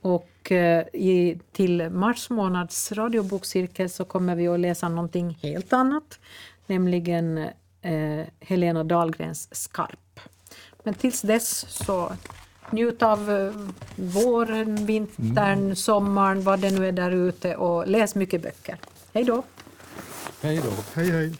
[0.00, 6.20] Och eh, i, till mars månads radiobokcirkel så kommer vi att läsa någonting helt annat,
[6.66, 7.48] nämligen
[7.82, 10.20] eh, Helena Dahlgrens Skarp.
[10.84, 12.12] Men tills dess så
[12.70, 13.52] njut av eh,
[13.96, 15.76] våren, vintern, mm.
[15.76, 18.76] sommaren, vad det nu är där ute och läs mycket böcker.
[19.12, 19.42] Hej då!
[20.42, 20.72] Hej då!
[20.94, 21.32] Hej hej!